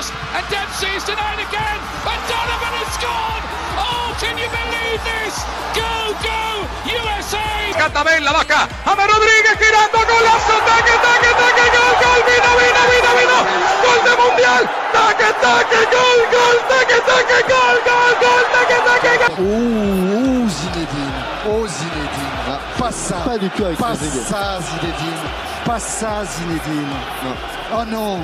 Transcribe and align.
cross, 0.00 0.12
and 0.34 0.44
Dempsey's 0.48 1.04
denied 1.04 1.40
again, 1.40 1.78
and 2.08 2.20
Donovan 2.28 2.74
has 2.80 2.90
scored! 2.96 3.44
Oh, 3.76 4.16
can 4.20 4.34
you 4.40 4.48
believe 4.48 5.00
this? 5.04 5.34
Go, 5.76 5.92
go, 6.24 6.40
USA! 6.88 7.44
Cantabella, 7.76 8.32
vaca, 8.32 8.68
James 8.84 9.06
Rodríguez 9.12 9.56
girando, 9.60 10.00
golazo, 10.08 10.56
taque, 10.64 10.94
taque, 11.04 11.30
taque, 11.40 11.66
gol, 11.74 11.94
gol, 12.00 12.20
vino, 12.28 12.50
vino, 12.60 12.82
vino, 12.90 13.10
vino, 13.20 13.38
gol 13.84 14.00
de 14.04 14.14
mundial, 14.20 14.62
taque, 14.92 15.28
taque, 15.44 15.80
gol, 15.92 16.20
gol, 16.32 16.56
taque, 16.68 16.98
taque, 17.08 17.38
gol, 17.48 17.76
gol, 17.84 18.12
gol, 18.24 18.44
taque, 18.52 18.78
taque, 18.86 19.18
gol. 19.20 19.32
Oh, 19.40 20.48
Zinedine, 20.48 21.20
oh 21.48 21.66
Zinedine, 21.66 22.36
va. 22.46 22.58
pas 22.78 22.92
ça, 22.92 23.16
Pas 23.24 23.38
du 23.38 23.48
tout 23.50 23.64
avec 23.64 23.78
pas 23.78 23.88
Rodriguez. 23.88 24.24
ça 24.28 24.58
Zinedine, 24.60 25.24
pas 25.64 25.78
ça 25.78 26.24
Zinedine. 26.24 26.88
Non. 27.24 27.34
Oh 27.72 27.84
non, 27.86 28.20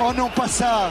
oh 0.00 0.12
non, 0.12 0.30
pas 0.30 0.48
ça. 0.48 0.90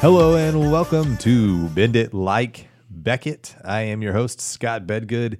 Hello 0.00 0.34
and 0.36 0.70
welcome 0.70 1.16
to 1.18 1.68
Bend 1.68 1.94
It 1.94 2.14
Like 2.14 2.68
Beckett. 2.88 3.54
I 3.64 3.82
am 3.82 4.02
your 4.02 4.14
host, 4.14 4.40
Scott 4.40 4.86
Bedgood, 4.86 5.36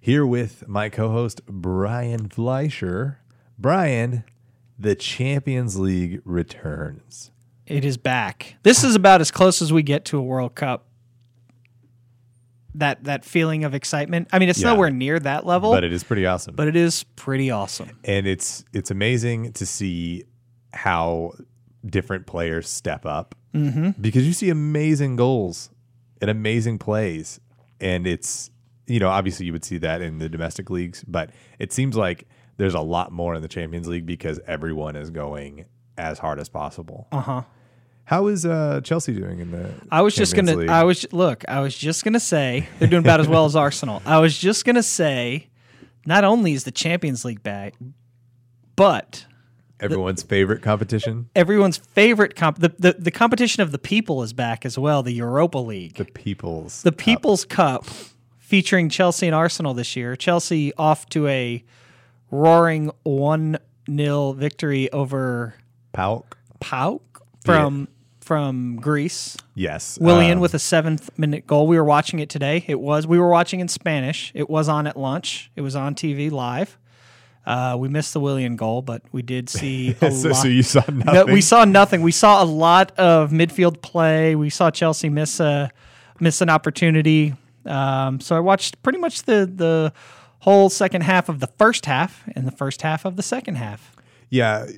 here 0.00 0.26
with 0.26 0.66
my 0.66 0.88
co 0.88 1.10
host, 1.10 1.42
Brian 1.46 2.28
Fleischer. 2.28 3.18
Brian, 3.58 4.24
the 4.78 4.94
Champions 4.94 5.78
League 5.78 6.22
returns. 6.24 7.30
It 7.66 7.84
is 7.84 7.98
back. 7.98 8.56
This 8.62 8.82
is 8.82 8.96
about 8.96 9.20
as 9.20 9.30
close 9.30 9.62
as 9.62 9.72
we 9.72 9.82
get 9.82 10.04
to 10.06 10.18
a 10.18 10.22
World 10.22 10.54
Cup. 10.54 10.86
That 12.76 13.04
that 13.04 13.24
feeling 13.24 13.64
of 13.64 13.74
excitement. 13.74 14.28
I 14.32 14.38
mean, 14.38 14.48
it's 14.48 14.60
Yeah. 14.60 14.72
nowhere 14.72 14.90
near 14.90 15.18
that 15.18 15.44
level, 15.46 15.72
But 15.72 15.84
it 15.84 15.92
is 15.92 16.04
pretty 16.04 16.24
awesome. 16.26 16.54
but 16.54 16.68
it 16.68 16.76
is 16.76 17.04
pretty 17.16 17.50
awesome. 17.50 17.90
and 18.04 18.26
it's 18.26 18.64
it's 18.72 18.90
amazing 18.90 19.52
to 19.54 19.66
see 19.66 20.24
how 20.72 21.32
different 21.84 22.26
players 22.26 22.68
step 22.68 23.04
up 23.06 23.34
mm-hmm. 23.54 23.90
because 24.00 24.26
you 24.26 24.32
see 24.32 24.50
amazing 24.50 25.16
goals 25.16 25.70
and 26.20 26.30
amazing 26.30 26.78
plays 26.78 27.40
and 27.80 28.06
it's 28.06 28.50
you 28.86 29.00
know 29.00 29.08
obviously 29.08 29.46
you 29.46 29.52
would 29.52 29.64
see 29.64 29.78
that 29.78 30.02
in 30.02 30.18
the 30.18 30.28
domestic 30.28 30.68
leagues 30.68 31.02
but 31.08 31.30
it 31.58 31.72
seems 31.72 31.96
like 31.96 32.28
there's 32.58 32.74
a 32.74 32.80
lot 32.80 33.10
more 33.12 33.34
in 33.34 33.40
the 33.40 33.48
champions 33.48 33.88
league 33.88 34.04
because 34.04 34.38
everyone 34.46 34.94
is 34.94 35.08
going 35.10 35.64
as 35.96 36.18
hard 36.18 36.38
as 36.38 36.48
possible 36.50 37.08
Uh 37.10 37.20
huh. 37.20 37.42
How 38.10 38.26
is 38.26 38.44
uh 38.44 38.80
chelsea 38.82 39.12
doing 39.12 39.38
in 39.38 39.52
the 39.52 39.72
I 39.88 40.02
was 40.02 40.16
just 40.16 40.34
gonna. 40.34 40.56
League? 40.56 40.68
I 40.68 40.82
was 40.82 41.06
look. 41.12 41.44
I 41.46 41.60
was 41.60 41.78
just 41.78 42.02
gonna 42.02 42.18
say 42.18 42.68
they're 42.80 42.88
doing 42.88 43.04
about 43.04 43.20
as 43.20 43.28
well 43.28 43.44
as 43.44 43.54
Arsenal. 43.54 44.02
I 44.04 44.18
was 44.18 44.36
just 44.36 44.64
gonna 44.64 44.82
say, 44.82 45.46
not 46.04 46.24
only 46.24 46.52
is 46.52 46.64
the 46.64 46.72
Champions 46.72 47.24
League 47.24 47.44
back, 47.44 47.74
but 48.74 49.26
everyone's 49.78 50.24
favorite 50.24 50.60
competition 50.60 51.30
everyone's 51.36 51.76
favorite 51.76 52.34
comp 52.34 52.58
the, 52.58 52.74
the 52.80 52.96
the 52.98 53.12
competition 53.12 53.62
of 53.62 53.70
the 53.70 53.78
people 53.78 54.24
is 54.24 54.32
back 54.32 54.66
as 54.66 54.76
well. 54.76 55.04
The 55.04 55.12
Europa 55.12 55.58
League. 55.58 55.94
the 55.94 56.04
people's 56.04 56.82
The 56.82 56.90
People's 56.90 57.44
Cup 57.44 57.84
featuring 58.40 58.88
Chelsea 58.88 59.26
and 59.26 59.36
Arsenal 59.36 59.72
this 59.72 59.94
year. 59.94 60.16
Chelsea 60.16 60.74
off 60.74 61.06
to 61.10 61.28
a 61.28 61.62
roaring 62.32 62.90
1 63.04 63.56
0 63.88 64.32
victory 64.32 64.90
over 64.90 65.54
PAOK 65.94 66.36
PAOK 66.60 67.02
from 67.44 67.86
from 68.30 68.76
Greece. 68.76 69.36
yes 69.56 69.98
Willian 70.00 70.34
um, 70.34 70.38
with 70.38 70.54
a 70.54 70.58
seventh 70.60 71.10
minute 71.18 71.48
goal. 71.48 71.66
We 71.66 71.76
were 71.76 71.84
watching 71.84 72.20
it 72.20 72.28
today. 72.28 72.64
It 72.68 72.78
was 72.78 73.04
we 73.04 73.18
were 73.18 73.28
watching 73.28 73.58
in 73.58 73.66
Spanish. 73.66 74.30
It 74.36 74.48
was 74.48 74.68
on 74.68 74.86
at 74.86 74.96
lunch. 74.96 75.50
It 75.56 75.62
was 75.62 75.74
on 75.74 75.96
TV 75.96 76.30
live. 76.30 76.78
Uh, 77.44 77.74
we 77.76 77.88
missed 77.88 78.12
the 78.12 78.20
Willian 78.20 78.54
goal, 78.54 78.82
but 78.82 79.02
we 79.10 79.22
did 79.22 79.48
see 79.58 79.96
a 80.00 80.12
so, 80.12 80.28
lot. 80.28 80.36
so 80.42 80.46
you 80.46 80.62
saw 80.62 80.84
nothing 80.88 81.12
No, 81.12 81.24
we 81.24 81.40
saw 81.40 81.64
nothing. 81.64 82.02
We 82.02 82.12
saw 82.12 82.40
a 82.40 82.46
lot 82.46 82.96
of 82.96 83.32
midfield 83.32 83.82
play. 83.82 84.36
We 84.36 84.48
saw 84.48 84.70
Chelsea 84.70 85.08
miss 85.08 85.40
a 85.40 85.72
miss 86.20 86.40
an 86.40 86.50
opportunity. 86.50 87.34
Um, 87.66 88.20
so 88.20 88.36
I 88.36 88.40
watched 88.40 88.80
pretty 88.84 89.00
much 89.00 89.24
the 89.24 89.44
the 89.52 89.92
whole 90.38 90.70
second 90.70 91.00
half 91.00 91.28
of 91.28 91.40
the 91.40 91.48
first 91.58 91.84
half 91.86 92.22
and 92.36 92.46
the 92.46 92.52
first 92.52 92.82
half 92.82 93.04
of 93.04 93.16
the 93.16 93.24
second 93.24 93.56
half. 93.56 93.96
Yeah, 94.28 94.68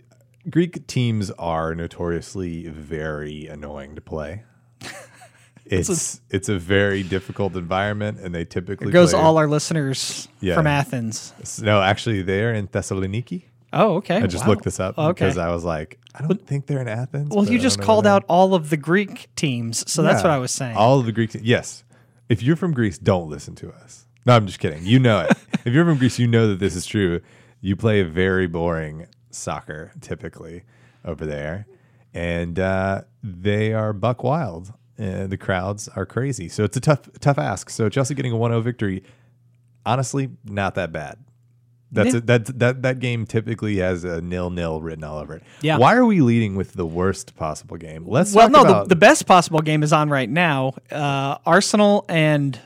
Greek 0.51 0.87
teams 0.87 1.31
are 1.33 1.75
notoriously 1.75 2.69
very 2.69 3.47
annoying 3.47 3.95
to 3.95 4.01
play. 4.01 4.43
It's 5.65 6.21
it's 6.29 6.49
a 6.49 6.59
very 6.59 7.05
difficult 7.05 7.55
environment, 7.55 8.19
and 8.19 8.35
they 8.35 8.45
typically 8.45 8.87
There 8.87 8.93
goes 8.93 9.13
play- 9.13 9.21
all 9.23 9.39
our 9.39 9.47
listeners 9.47 10.27
Yeah. 10.41 10.57
from 10.57 10.67
Athens. 10.67 11.33
No, 11.63 11.81
actually, 11.81 12.23
they're 12.23 12.53
in 12.53 12.67
Thessaloniki. 12.67 13.45
Oh, 13.73 13.95
okay. 13.95 14.17
I 14.17 14.27
just 14.27 14.45
Wow. 14.45 14.51
looked 14.51 14.65
this 14.65 14.81
up 14.81 14.99
Okay. 14.99 15.09
because 15.25 15.39
I 15.39 15.51
was 15.55 15.63
like, 15.65 15.99
I 16.17 16.27
don't 16.27 16.45
think 16.47 16.67
they're 16.67 16.81
in 16.83 16.89
Athens. 16.89 17.29
Well, 17.35 17.49
you 17.49 17.59
just 17.61 17.81
called 17.81 18.07
out 18.09 18.25
all 18.29 18.55
of 18.55 18.71
the 18.71 18.77
Greek 18.77 19.29
teams, 19.37 19.91
so 19.91 20.03
that's 20.03 20.23
what 20.23 20.31
I 20.33 20.39
was 20.39 20.51
saying. 20.51 20.77
All 20.77 20.99
of 20.99 21.07
the 21.07 21.13
Greek. 21.13 21.31
Yes, 21.41 21.85
if 22.29 22.43
you're 22.43 22.57
from 22.57 22.75
Greece, 22.75 22.99
don't 22.99 23.31
listen 23.31 23.55
to 23.55 23.71
us. 23.73 24.07
No, 24.27 24.35
I'm 24.35 24.47
just 24.47 24.59
kidding. 24.59 24.85
You 24.85 24.99
know 24.99 25.21
it. 25.21 25.31
if 25.65 25.73
you're 25.73 25.85
from 25.87 25.97
Greece, 25.97 26.19
you 26.19 26.27
know 26.27 26.49
that 26.49 26.59
this 26.59 26.75
is 26.75 26.85
true. 26.87 27.21
You 27.61 27.77
play 27.77 28.01
a 28.01 28.05
very 28.05 28.49
boring 28.49 29.07
soccer 29.35 29.93
typically 30.01 30.63
over 31.05 31.25
there, 31.27 31.67
and 32.15 32.59
uh, 32.59 33.03
they 33.23 33.73
are 33.73 33.93
buck 33.93 34.23
wild. 34.23 34.73
And 34.99 35.31
the 35.31 35.39
crowds 35.39 35.89
are 35.89 36.07
crazy. 36.07 36.49
So 36.49 36.63
it's 36.65 36.77
a 36.77 36.81
tough, 36.81 37.09
tough 37.19 37.39
ask. 37.39 37.71
So 37.71 37.89
Chelsea 37.89 38.15
getting 38.15 38.31
a 38.31 38.37
1-0 38.37 38.63
victory, 38.63 39.03
honestly, 39.85 40.29
not 40.45 40.75
that 40.77 40.93
bad. 40.93 41.19
That's 41.91 42.13
Yeah. 42.13 42.19
a, 42.19 42.21
that 42.23 42.59
that 42.59 42.83
that 42.83 42.99
game 43.01 43.27
typically 43.27 43.77
has 43.79 44.05
a 44.05 44.21
nil 44.23 44.49
nil 44.51 44.81
written 44.81 45.03
all 45.05 45.19
over 45.19 45.37
it. 45.37 45.43
Yeah. 45.61 45.77
Why 45.79 45.95
are 45.95 46.07
we 46.07 46.21
leading 46.21 46.57
with 46.57 46.73
the 46.75 46.87
worst 46.87 47.35
possible 47.37 47.77
game? 47.77 48.07
Let's 48.07 48.35
well, 48.35 48.49
no, 48.49 48.65
the, 48.65 48.85
the 48.85 48.97
best 48.97 49.27
possible 49.27 49.61
game 49.61 49.83
is 49.83 49.93
on 49.93 50.09
right 50.09 50.29
now. 50.31 50.75
Uh, 50.91 51.37
Arsenal 51.45 52.05
and 52.09 52.59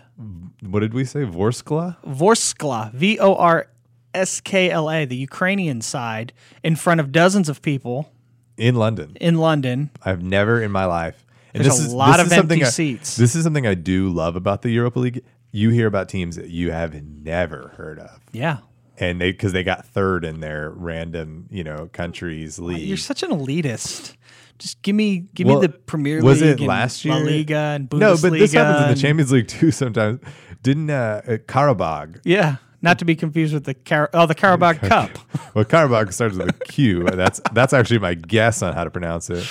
what 0.60 0.80
did 0.80 0.94
we 0.94 1.04
say? 1.04 1.20
Vorskla? 1.24 1.96
Vorskla, 2.06 2.92
V 2.92 3.18
O 3.18 3.34
R 3.34 3.68
S 4.16 4.40
K 4.40 4.70
L 4.70 4.90
A, 4.90 5.04
the 5.04 5.16
Ukrainian 5.16 5.80
side, 5.80 6.32
in 6.64 6.74
front 6.76 7.00
of 7.00 7.12
dozens 7.12 7.48
of 7.48 7.62
people 7.62 8.10
in 8.56 8.74
London. 8.74 9.16
in 9.20 9.36
London. 9.36 9.90
I've 10.04 10.22
never 10.22 10.62
in 10.62 10.70
my 10.72 10.84
life. 10.86 11.24
And 11.54 11.64
There's 11.64 11.78
a 11.92 11.96
lot 11.96 12.20
of 12.20 12.28
something 12.28 12.58
empty 12.60 12.64
I- 12.66 12.70
seats. 12.70 13.16
This 13.16 13.34
is 13.34 13.44
something 13.44 13.66
I 13.66 13.74
do 13.74 14.08
love 14.10 14.36
about 14.36 14.62
the 14.62 14.70
Europa 14.70 14.98
League. 14.98 15.22
You 15.52 15.70
hear 15.70 15.86
about 15.86 16.08
teams 16.10 16.36
that 16.36 16.50
you 16.50 16.70
have 16.70 16.92
never 17.02 17.72
heard 17.78 17.98
of, 17.98 18.20
Yeah. 18.32 18.58
and 18.98 19.18
they 19.20 19.30
because 19.32 19.52
they 19.52 19.62
got 19.64 19.86
third 19.86 20.24
in 20.24 20.40
their 20.40 20.70
random 20.70 21.46
you 21.50 21.64
know 21.64 21.88
countries 21.92 22.58
league. 22.58 22.86
You're 22.86 22.96
such 22.98 23.22
an 23.22 23.30
elitist. 23.30 24.16
Just 24.58 24.80
give 24.82 24.94
me 24.96 25.26
give 25.34 25.46
Well, 25.46 25.60
me 25.60 25.66
the 25.66 25.72
Premier 25.72 26.16
League 26.16 26.24
was 26.24 26.42
it 26.42 26.58
and 26.58 26.66
last 26.66 27.04
La 27.06 27.16
year? 27.18 27.24
Liga 27.26 27.56
and 27.56 27.88
Bundesliga. 27.88 28.00
no, 28.00 28.16
but 28.20 28.32
this 28.32 28.52
happens 28.52 28.82
in 28.88 28.94
the 28.94 29.00
Champions 29.00 29.32
League 29.32 29.48
too. 29.48 29.70
Sometimes 29.70 30.20
didn't 30.62 30.90
uh, 30.90 31.22
uh, 31.26 31.30
Qarabag? 31.46 32.20
Yeah, 32.24 32.56
not 32.86 32.98
to 33.00 33.04
be 33.04 33.14
confused 33.14 33.52
with 33.52 33.64
the 33.64 33.74
Car- 33.74 34.10
oh 34.14 34.26
the 34.26 34.34
Carabao 34.34 34.72
Cup. 34.92 35.10
Well, 35.54 35.64
Qarabag 35.64 36.12
starts 36.12 36.36
with 36.36 36.48
a 36.48 36.52
Q. 36.64 37.04
That's 37.04 37.40
that's 37.52 37.72
actually 37.72 37.98
my 37.98 38.14
guess 38.14 38.62
on 38.62 38.72
how 38.74 38.84
to 38.84 38.90
pronounce 38.90 39.28
it. 39.30 39.46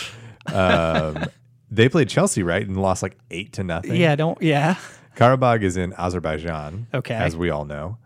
Um, 0.53 1.25
they 1.71 1.89
played 1.89 2.09
Chelsea 2.09 2.43
right 2.43 2.65
and 2.65 2.81
lost 2.81 3.03
like 3.03 3.17
eight 3.31 3.53
to 3.53 3.63
nothing. 3.63 3.95
Yeah, 3.95 4.15
don't 4.15 4.41
yeah. 4.41 4.75
Qarabag 5.15 5.63
is 5.63 5.77
in 5.77 5.93
Azerbaijan. 5.93 6.87
Okay. 6.93 7.13
As 7.15 7.37
we 7.37 7.49
all 7.49 7.65
know. 7.65 7.97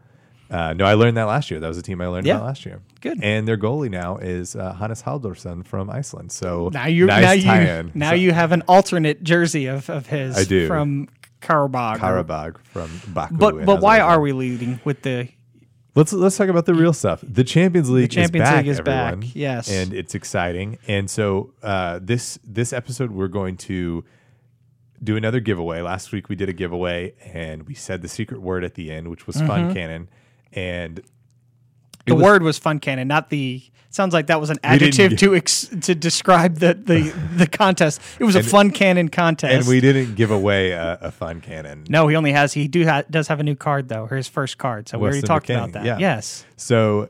Uh, 0.51 0.73
no, 0.73 0.83
I 0.85 0.95
learned 0.95 1.15
that 1.17 1.25
last 1.25 1.51
year. 1.51 1.59
That 1.59 1.67
was 1.67 1.77
a 1.77 1.83
team 1.83 2.01
I 2.01 2.07
learned 2.07 2.25
Yeah. 2.25 2.35
about 2.37 2.45
last 2.47 2.65
year. 2.65 2.81
Good. 3.01 3.23
And 3.23 3.47
their 3.47 3.57
goalie 3.57 3.89
now 3.91 4.17
is 4.17 4.55
uh, 4.55 4.73
Hannes 4.73 5.03
Halldorsson 5.03 5.63
from 5.63 5.91
Iceland. 5.91 6.31
So 6.31 6.69
Now 6.73 6.87
you 6.87 7.05
nice 7.05 7.21
now 7.23 7.31
you 7.33 7.43
tie-in. 7.43 7.91
now 7.93 8.09
So- 8.09 8.15
you 8.15 8.31
have 8.31 8.51
an 8.51 8.63
alternate 8.67 9.23
jersey 9.23 9.67
of, 9.67 9.87
of 9.91 10.07
his 10.07 10.35
I 10.35 10.43
do. 10.45 10.65
from 10.67 11.07
Qarabag. 11.41 11.97
Qarabag 11.97 12.57
from 12.59 12.89
Baku. 13.07 13.35
But 13.35 13.65
but 13.65 13.81
why 13.81 13.99
are 13.99 14.19
we 14.19 14.31
leading 14.31 14.79
with 14.83 15.01
the 15.01 15.29
Let's 15.95 16.13
let's 16.13 16.37
talk 16.37 16.49
about 16.49 16.65
the 16.65 16.73
real 16.73 16.93
stuff. 16.93 17.23
The 17.27 17.43
Champions 17.43 17.89
League 17.89 18.11
Champions 18.11 18.47
is 18.47 18.51
back. 18.51 18.57
League 18.57 18.67
is 18.67 18.81
back, 18.81 19.13
everyone. 19.13 19.31
yes. 19.35 19.69
and 19.69 19.93
it's 19.93 20.15
exciting. 20.15 20.77
And 20.87 21.09
so 21.09 21.53
uh, 21.63 21.99
this 22.01 22.39
this 22.43 22.73
episode, 22.73 23.11
we're 23.11 23.27
going 23.27 23.57
to 23.57 24.05
do 25.03 25.17
another 25.17 25.39
giveaway. 25.39 25.81
Last 25.81 26.11
week 26.11 26.29
we 26.29 26.35
did 26.35 26.47
a 26.47 26.53
giveaway, 26.53 27.15
and 27.33 27.63
we 27.63 27.73
said 27.73 28.01
the 28.01 28.07
secret 28.07 28.41
word 28.41 28.63
at 28.63 28.75
the 28.75 28.91
end, 28.91 29.09
which 29.09 29.25
was 29.27 29.41
fun 29.41 29.73
cannon. 29.73 30.09
And 30.53 31.01
the 32.09 32.15
was- 32.15 32.23
word 32.23 32.43
was 32.43 32.57
fun 32.57 32.79
cannon, 32.79 33.07
not 33.07 33.29
the. 33.29 33.61
Sounds 33.91 34.13
like 34.13 34.27
that 34.27 34.39
was 34.39 34.51
an 34.51 34.57
adjective 34.63 35.17
to 35.17 35.33
ex, 35.35 35.65
to 35.81 35.95
describe 35.95 36.57
the, 36.59 36.75
the, 36.75 37.09
the 37.37 37.47
contest. 37.47 37.99
It 38.19 38.23
was 38.23 38.35
a 38.35 38.43
fun 38.55 38.69
cannon 38.69 39.09
contest. 39.09 39.51
and 39.51 39.67
we 39.67 39.81
didn't 39.81 40.13
give 40.13 40.29
away 40.29 40.69
a, 40.73 40.99
a 41.01 41.11
fun 41.11 41.41
cannon. 41.41 41.85
no, 41.89 42.07
he 42.07 42.15
only 42.15 42.31
has 42.31 42.53
he 42.53 42.67
do 42.67 42.85
ha, 42.85 43.01
does 43.09 43.29
have 43.29 43.39
a 43.39 43.43
new 43.43 43.55
card 43.55 43.89
though, 43.89 44.03
or 44.05 44.15
his 44.15 44.27
first 44.27 44.59
card. 44.59 44.87
So 44.87 44.99
we 44.99 45.05
already 45.05 45.17
Weston 45.17 45.27
talked 45.27 45.47
McKennie, 45.47 45.55
about 45.57 45.71
that. 45.71 45.85
yeah. 45.85 45.97
Yes, 45.97 46.45
So 46.55 47.09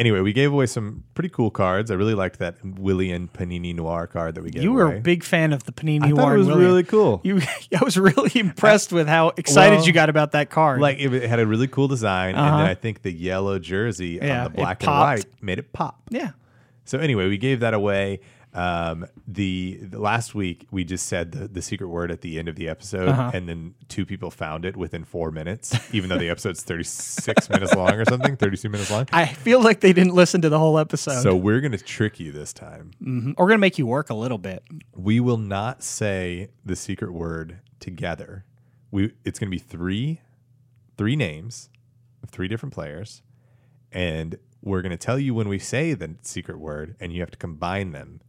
anyway, 0.00 0.20
we 0.20 0.32
gave 0.32 0.50
away 0.52 0.66
some 0.66 1.04
pretty 1.14 1.28
cool 1.28 1.50
cards. 1.50 1.90
I 1.90 1.94
really 1.94 2.14
liked 2.14 2.38
that 2.40 2.56
Willian 2.64 3.28
Panini 3.28 3.74
Noir 3.74 4.06
card 4.06 4.34
that 4.34 4.42
we 4.42 4.50
gave 4.50 4.62
you 4.62 4.72
were 4.72 4.86
away. 4.86 4.96
a 4.96 5.00
big 5.00 5.22
fan 5.22 5.52
of 5.52 5.64
the 5.64 5.72
Panini 5.72 6.00
Noir. 6.00 6.12
I 6.12 6.16
thought 6.16 6.34
it 6.34 6.38
was 6.38 6.48
really 6.48 6.82
cool. 6.82 7.20
You, 7.22 7.40
I 7.80 7.84
was 7.84 7.96
really 7.96 8.32
impressed 8.34 8.92
with 8.92 9.06
how 9.06 9.28
excited 9.36 9.76
Well, 9.76 9.86
you 9.86 9.92
got 9.92 10.08
about 10.08 10.32
that 10.32 10.50
card. 10.50 10.80
like 10.80 10.98
it 10.98 11.28
had 11.28 11.38
a 11.38 11.46
really 11.46 11.68
cool 11.68 11.86
design, 11.88 12.30
and 12.34 12.38
Uh-huh. 12.38 12.56
then 12.58 12.66
I 12.66 12.74
think 12.74 13.02
the 13.02 13.12
yellow 13.12 13.58
jersey 13.58 14.18
Yeah, 14.22 14.46
on 14.46 14.52
the 14.52 14.56
black 14.56 14.82
and 14.82 14.90
white 14.90 15.26
made 15.42 15.58
it 15.58 15.72
pop. 15.72 16.00
yeah, 16.10 16.30
So 16.84 16.98
anyway, 16.98 17.28
we 17.28 17.38
gave 17.38 17.60
that 17.60 17.74
away. 17.74 18.20
Um, 18.52 19.06
the, 19.28 19.78
the 19.80 20.00
last 20.00 20.34
week 20.34 20.66
we 20.72 20.82
just 20.82 21.06
said 21.06 21.30
the, 21.30 21.46
the 21.46 21.62
secret 21.62 21.86
word 21.86 22.10
at 22.10 22.20
the 22.20 22.36
end 22.38 22.48
of 22.48 22.56
the 22.56 22.68
episode, 22.68 23.08
Uh-huh. 23.08 23.30
and 23.32 23.48
then 23.48 23.74
two 23.88 24.04
people 24.04 24.30
found 24.30 24.64
it 24.64 24.76
within 24.76 25.04
four 25.04 25.30
minutes, 25.30 25.72
even 25.94 26.10
though 26.10 26.18
the 26.18 26.28
episode's 26.28 26.62
thirty 26.64 26.82
six 26.82 27.48
minutes 27.50 27.74
long 27.74 27.92
or 27.94 28.04
something, 28.04 28.36
thirty 28.36 28.56
two 28.56 28.68
minutes 28.68 28.90
long. 28.90 29.06
I 29.12 29.26
feel 29.26 29.60
like 29.62 29.80
they 29.80 29.92
didn't 29.92 30.14
listen 30.14 30.40
to 30.42 30.48
the 30.48 30.58
whole 30.58 30.78
episode. 30.78 31.22
So 31.22 31.36
we're 31.36 31.60
gonna 31.60 31.78
trick 31.78 32.18
you 32.18 32.32
this 32.32 32.52
time. 32.52 32.90
Mhm. 33.00 33.34
we're 33.38 33.46
gonna 33.46 33.58
make 33.58 33.78
you 33.78 33.86
work 33.86 34.10
a 34.10 34.14
little 34.14 34.38
bit. 34.38 34.64
We 34.96 35.20
will 35.20 35.36
not 35.38 35.82
say 35.84 36.50
the 36.64 36.74
secret 36.74 37.12
word 37.12 37.60
together. 37.78 38.44
We 38.90 39.12
it's 39.24 39.38
going 39.38 39.48
to 39.48 39.54
be 39.54 39.58
three 39.62 40.20
three 40.98 41.14
names 41.14 41.70
of 42.24 42.30
three 42.30 42.48
different 42.48 42.74
players 42.74 43.22
and 43.92 44.36
we're 44.62 44.82
going 44.82 44.90
to 44.90 44.96
tell 44.98 45.18
you 45.18 45.32
when 45.34 45.48
we 45.48 45.58
say 45.58 45.94
the 45.94 46.16
secret 46.22 46.58
word 46.58 46.96
and 47.00 47.12
you 47.12 47.20
have 47.20 47.30
to 47.30 47.38
combine 47.38 47.92
them 47.92 48.20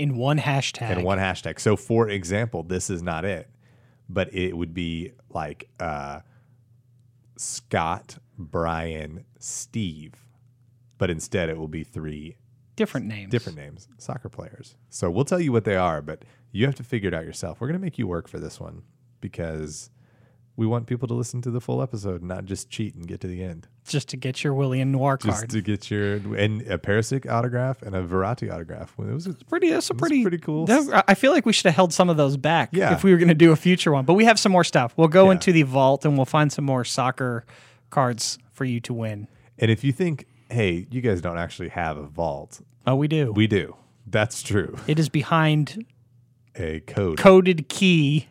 in 0.00 0.16
one 0.16 0.38
hashtag. 0.38 0.90
in 0.98 1.04
one 1.04 1.18
hashtag. 1.18 1.60
So 1.60 1.76
for 1.76 2.08
example, 2.08 2.62
this 2.62 2.88
is 2.90 3.02
not 3.02 3.24
it, 3.24 3.50
but 4.08 4.32
it 4.34 4.56
would 4.56 4.74
be 4.74 5.12
like 5.28 5.68
uh 5.78 6.20
Scott, 7.36 8.18
Brian, 8.38 9.24
Steve. 9.38 10.14
But 10.98 11.10
instead 11.10 11.48
it 11.48 11.56
will 11.56 11.68
be 11.68 11.84
three 11.84 12.36
different 12.76 13.06
names. 13.06 13.30
different 13.30 13.58
names, 13.58 13.88
soccer 13.98 14.28
players. 14.28 14.76
So 14.88 15.10
we'll 15.10 15.24
tell 15.24 15.40
you 15.40 15.52
what 15.52 15.64
they 15.64 15.76
are, 15.76 16.02
but 16.02 16.24
you 16.52 16.66
have 16.66 16.74
to 16.76 16.82
figure 16.82 17.08
it 17.08 17.14
out 17.14 17.24
yourself. 17.24 17.60
We're 17.60 17.68
going 17.68 17.78
to 17.78 17.84
make 17.84 17.98
you 17.98 18.06
work 18.06 18.28
for 18.28 18.38
this 18.38 18.58
one 18.58 18.82
because 19.20 19.90
we 20.56 20.66
want 20.66 20.86
people 20.86 21.08
to 21.08 21.14
listen 21.14 21.40
to 21.42 21.50
the 21.50 21.60
full 21.60 21.80
episode, 21.80 22.22
not 22.22 22.44
just 22.44 22.68
cheat 22.68 22.94
and 22.94 23.06
get 23.06 23.20
to 23.20 23.26
the 23.26 23.42
end. 23.42 23.68
Just 23.90 24.08
to 24.10 24.16
get 24.16 24.42
your 24.44 24.54
Willian 24.54 24.92
Noir 24.92 25.18
card. 25.18 25.34
Just 25.34 25.50
to 25.50 25.60
get 25.60 25.90
your 25.90 26.14
and 26.36 26.62
a 26.62 26.78
Perisic 26.78 27.28
autograph 27.30 27.82
and 27.82 27.94
a 27.94 28.02
Verratti 28.02 28.50
autograph. 28.52 28.94
It 28.98 29.12
was 29.12 29.28
pretty. 29.48 29.70
That's 29.70 29.90
a 29.90 29.94
pretty 29.94 30.22
pretty 30.22 30.38
cool. 30.38 30.64
that- 30.66 31.04
I 31.08 31.14
feel 31.14 31.32
like 31.32 31.44
we 31.44 31.52
should 31.52 31.66
have 31.66 31.74
held 31.74 31.92
some 31.92 32.08
of 32.08 32.16
those 32.16 32.36
back 32.36 32.70
Yeah. 32.72 32.94
if 32.94 33.02
we 33.04 33.10
were 33.10 33.18
going 33.18 33.28
to 33.28 33.34
do 33.34 33.52
a 33.52 33.56
future 33.56 33.92
one. 33.92 34.04
But 34.04 34.14
we 34.14 34.24
have 34.24 34.38
some 34.38 34.52
more 34.52 34.64
stuff. 34.64 34.94
We'll 34.96 35.08
go 35.08 35.26
Yeah. 35.26 35.32
into 35.32 35.52
the 35.52 35.62
vault 35.62 36.04
and 36.04 36.16
we'll 36.16 36.24
find 36.24 36.50
some 36.52 36.64
more 36.64 36.84
soccer 36.84 37.44
cards 37.90 38.38
for 38.52 38.64
you 38.64 38.80
to 38.80 38.94
win. 38.94 39.26
and 39.58 39.70
if 39.70 39.84
you 39.84 39.92
think, 39.92 40.24
hey, 40.50 40.86
you 40.90 41.00
guys 41.00 41.20
don't 41.20 41.36
actually 41.38 41.68
have 41.68 41.96
a 41.98 42.06
vault, 42.06 42.60
Oh, 42.86 42.94
we 42.96 43.08
do. 43.08 43.32
we 43.32 43.46
do. 43.46 43.76
That's 44.06 44.42
true. 44.42 44.76
it 44.86 44.98
is 44.98 45.08
behind 45.08 45.84
A 46.56 46.80
code. 46.80 47.18
coded 47.18 47.68
key. 47.68 48.28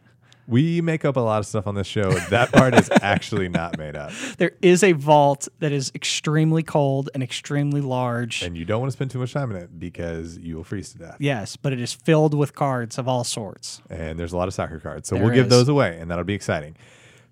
We 0.49 0.81
make 0.81 1.05
up 1.05 1.15
a 1.15 1.19
lot 1.19 1.37
of 1.39 1.45
stuff 1.45 1.67
on 1.67 1.75
this 1.75 1.85
show. 1.87 2.11
That 2.29 2.51
part 2.51 2.73
is 2.73 2.89
actually 3.01 3.49
not 3.49 3.77
made 3.77 3.95
up. 3.95 4.11
There 4.37 4.51
is 4.61 4.83
a 4.83 4.93
vault 4.93 5.47
that 5.59 5.71
is 5.71 5.91
extremely 5.93 6.63
cold 6.63 7.09
and 7.13 7.21
extremely 7.21 7.81
large. 7.81 8.41
And 8.41 8.57
you 8.57 8.65
don't 8.65 8.79
want 8.81 8.89
to 8.91 8.93
spend 8.97 9.11
too 9.11 9.19
much 9.19 9.31
time 9.33 9.51
in 9.51 9.57
it 9.57 9.79
because 9.79 10.37
you 10.37 10.55
will 10.55 10.63
freeze 10.63 10.91
to 10.93 10.97
death. 10.97 11.17
yes, 11.19 11.55
but 11.55 11.71
it 11.73 11.79
is 11.79 11.93
filled 11.93 12.33
with 12.33 12.55
cards 12.55 12.97
of 12.97 13.07
all 13.07 13.23
sorts. 13.23 13.81
and 13.89 14.17
there's 14.17 14.33
a 14.33 14.37
lot 14.37 14.47
of 14.47 14.53
soccer 14.53 14.79
cards. 14.79 15.07
So 15.07 15.15
There 15.15 15.25
we'll 15.25 15.33
give 15.35 15.45
is. 15.47 15.51
those 15.51 15.67
away, 15.69 15.97
and 15.99 16.09
that'll 16.09 16.23
be 16.23 16.33
exciting. 16.33 16.75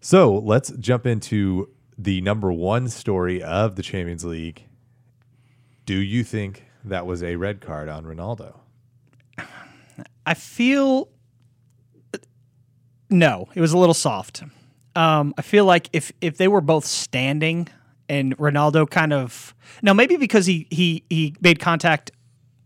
So 0.02 0.38
let's 0.38 0.70
jump 0.72 1.06
into 1.08 1.70
the 1.98 2.22
number 2.22 2.52
one 2.52 2.88
story 2.90 3.42
of 3.42 3.76
the 3.76 3.82
Champions 3.84 4.24
League. 4.24 4.66
Do 5.86 5.96
you 5.96 6.24
think 6.24 6.66
that 6.84 7.06
was 7.08 7.24
a 7.24 7.36
red 7.38 7.62
card 7.62 7.90
on 7.90 8.04
Ronaldo? 8.06 8.58
I 10.26 10.34
feel 10.36 11.10
no, 13.10 13.48
it 13.56 13.62
was 13.62 13.74
a 13.74 13.78
little 13.78 13.94
soft. 13.94 14.44
Um, 14.96 15.34
I 15.38 15.42
feel 15.42 15.66
like 15.66 15.90
if 15.94 16.12
if 16.22 16.38
they 16.38 16.48
were 16.48 16.62
both 16.62 16.86
standing 16.86 17.68
and 18.10 18.38
Ronaldo 18.38 18.90
kind 18.90 19.14
of 19.14 19.54
now 19.82 19.94
maybe 19.94 20.18
because 20.18 20.46
he 20.46 20.68
he 20.70 21.04
he 21.10 21.36
made 21.42 21.60
contact 21.60 22.12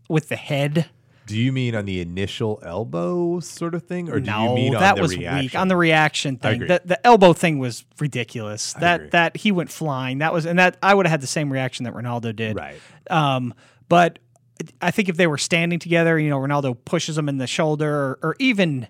with 0.08 0.28
the 0.28 0.36
head. 0.36 0.88
Do 1.26 1.38
you 1.38 1.52
mean 1.52 1.74
on 1.74 1.84
the 1.84 2.00
initial 2.00 2.60
elbow 2.64 3.40
sort 3.40 3.74
of 3.74 3.84
thing, 3.84 4.10
or 4.10 4.18
do 4.18 4.26
no, 4.26 4.48
you 4.48 4.54
mean 4.54 4.74
on 4.74 4.80
that 4.80 4.98
was 4.98 5.16
reaction? 5.16 5.40
weak 5.40 5.54
on 5.54 5.68
the 5.68 5.76
reaction 5.76 6.36
thing. 6.36 6.60
The 6.60 6.82
the 6.84 7.06
elbow 7.06 7.32
thing 7.32 7.58
was 7.58 7.84
ridiculous. 8.00 8.72
that 8.74 8.96
agree. 8.96 9.08
that 9.10 9.36
he 9.36 9.52
went 9.52 9.70
flying. 9.70 10.18
That 10.18 10.32
was 10.32 10.46
and 10.46 10.58
that 10.58 10.76
I 10.82 10.94
would 10.94 11.06
have 11.06 11.12
had 11.12 11.20
the 11.20 11.28
same 11.28 11.52
reaction 11.52 11.84
that 11.84 11.94
Ronaldo 11.94 12.34
did. 12.34 12.56
Right. 12.56 12.80
Um, 13.08 13.54
but 13.88 14.18
I 14.80 14.90
think 14.90 15.08
if 15.08 15.16
they 15.16 15.26
were 15.26 15.38
standing 15.38 15.78
together, 15.78 16.18
you 16.18 16.30
know, 16.30 16.38
Ronaldo 16.38 16.76
pushes 16.84 17.16
him 17.16 17.28
in 17.28 17.38
the 17.38 17.46
shoulder, 17.46 17.92
or, 17.92 18.18
or 18.22 18.36
even 18.38 18.88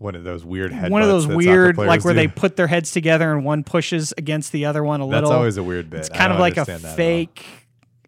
One 0.00 0.14
of 0.14 0.24
those 0.24 0.44
weird 0.46 0.72
head. 0.72 0.90
one 0.90 1.02
of 1.02 1.08
those 1.08 1.26
weird, 1.26 1.76
like 1.76 2.04
where 2.04 2.14
they 2.14 2.26
put 2.26 2.56
their 2.56 2.66
heads 2.66 2.90
together 2.90 3.30
and 3.32 3.44
one 3.44 3.62
pushes 3.64 4.14
against 4.16 4.50
the 4.50 4.64
other 4.64 4.82
one 4.82 5.02
a 5.02 5.04
That's 5.06 5.24
little. 5.24 5.32
always 5.32 5.58
a 5.58 5.62
weird 5.62 5.90
bit. 5.90 6.00
It's 6.00 6.08
kind 6.08 6.32
of 6.32 6.38
like 6.40 6.56
a 6.56 6.60
understand 6.60 6.82
that 6.84 6.86
at 6.86 6.90
all. 6.92 6.96
fake, 6.96 7.46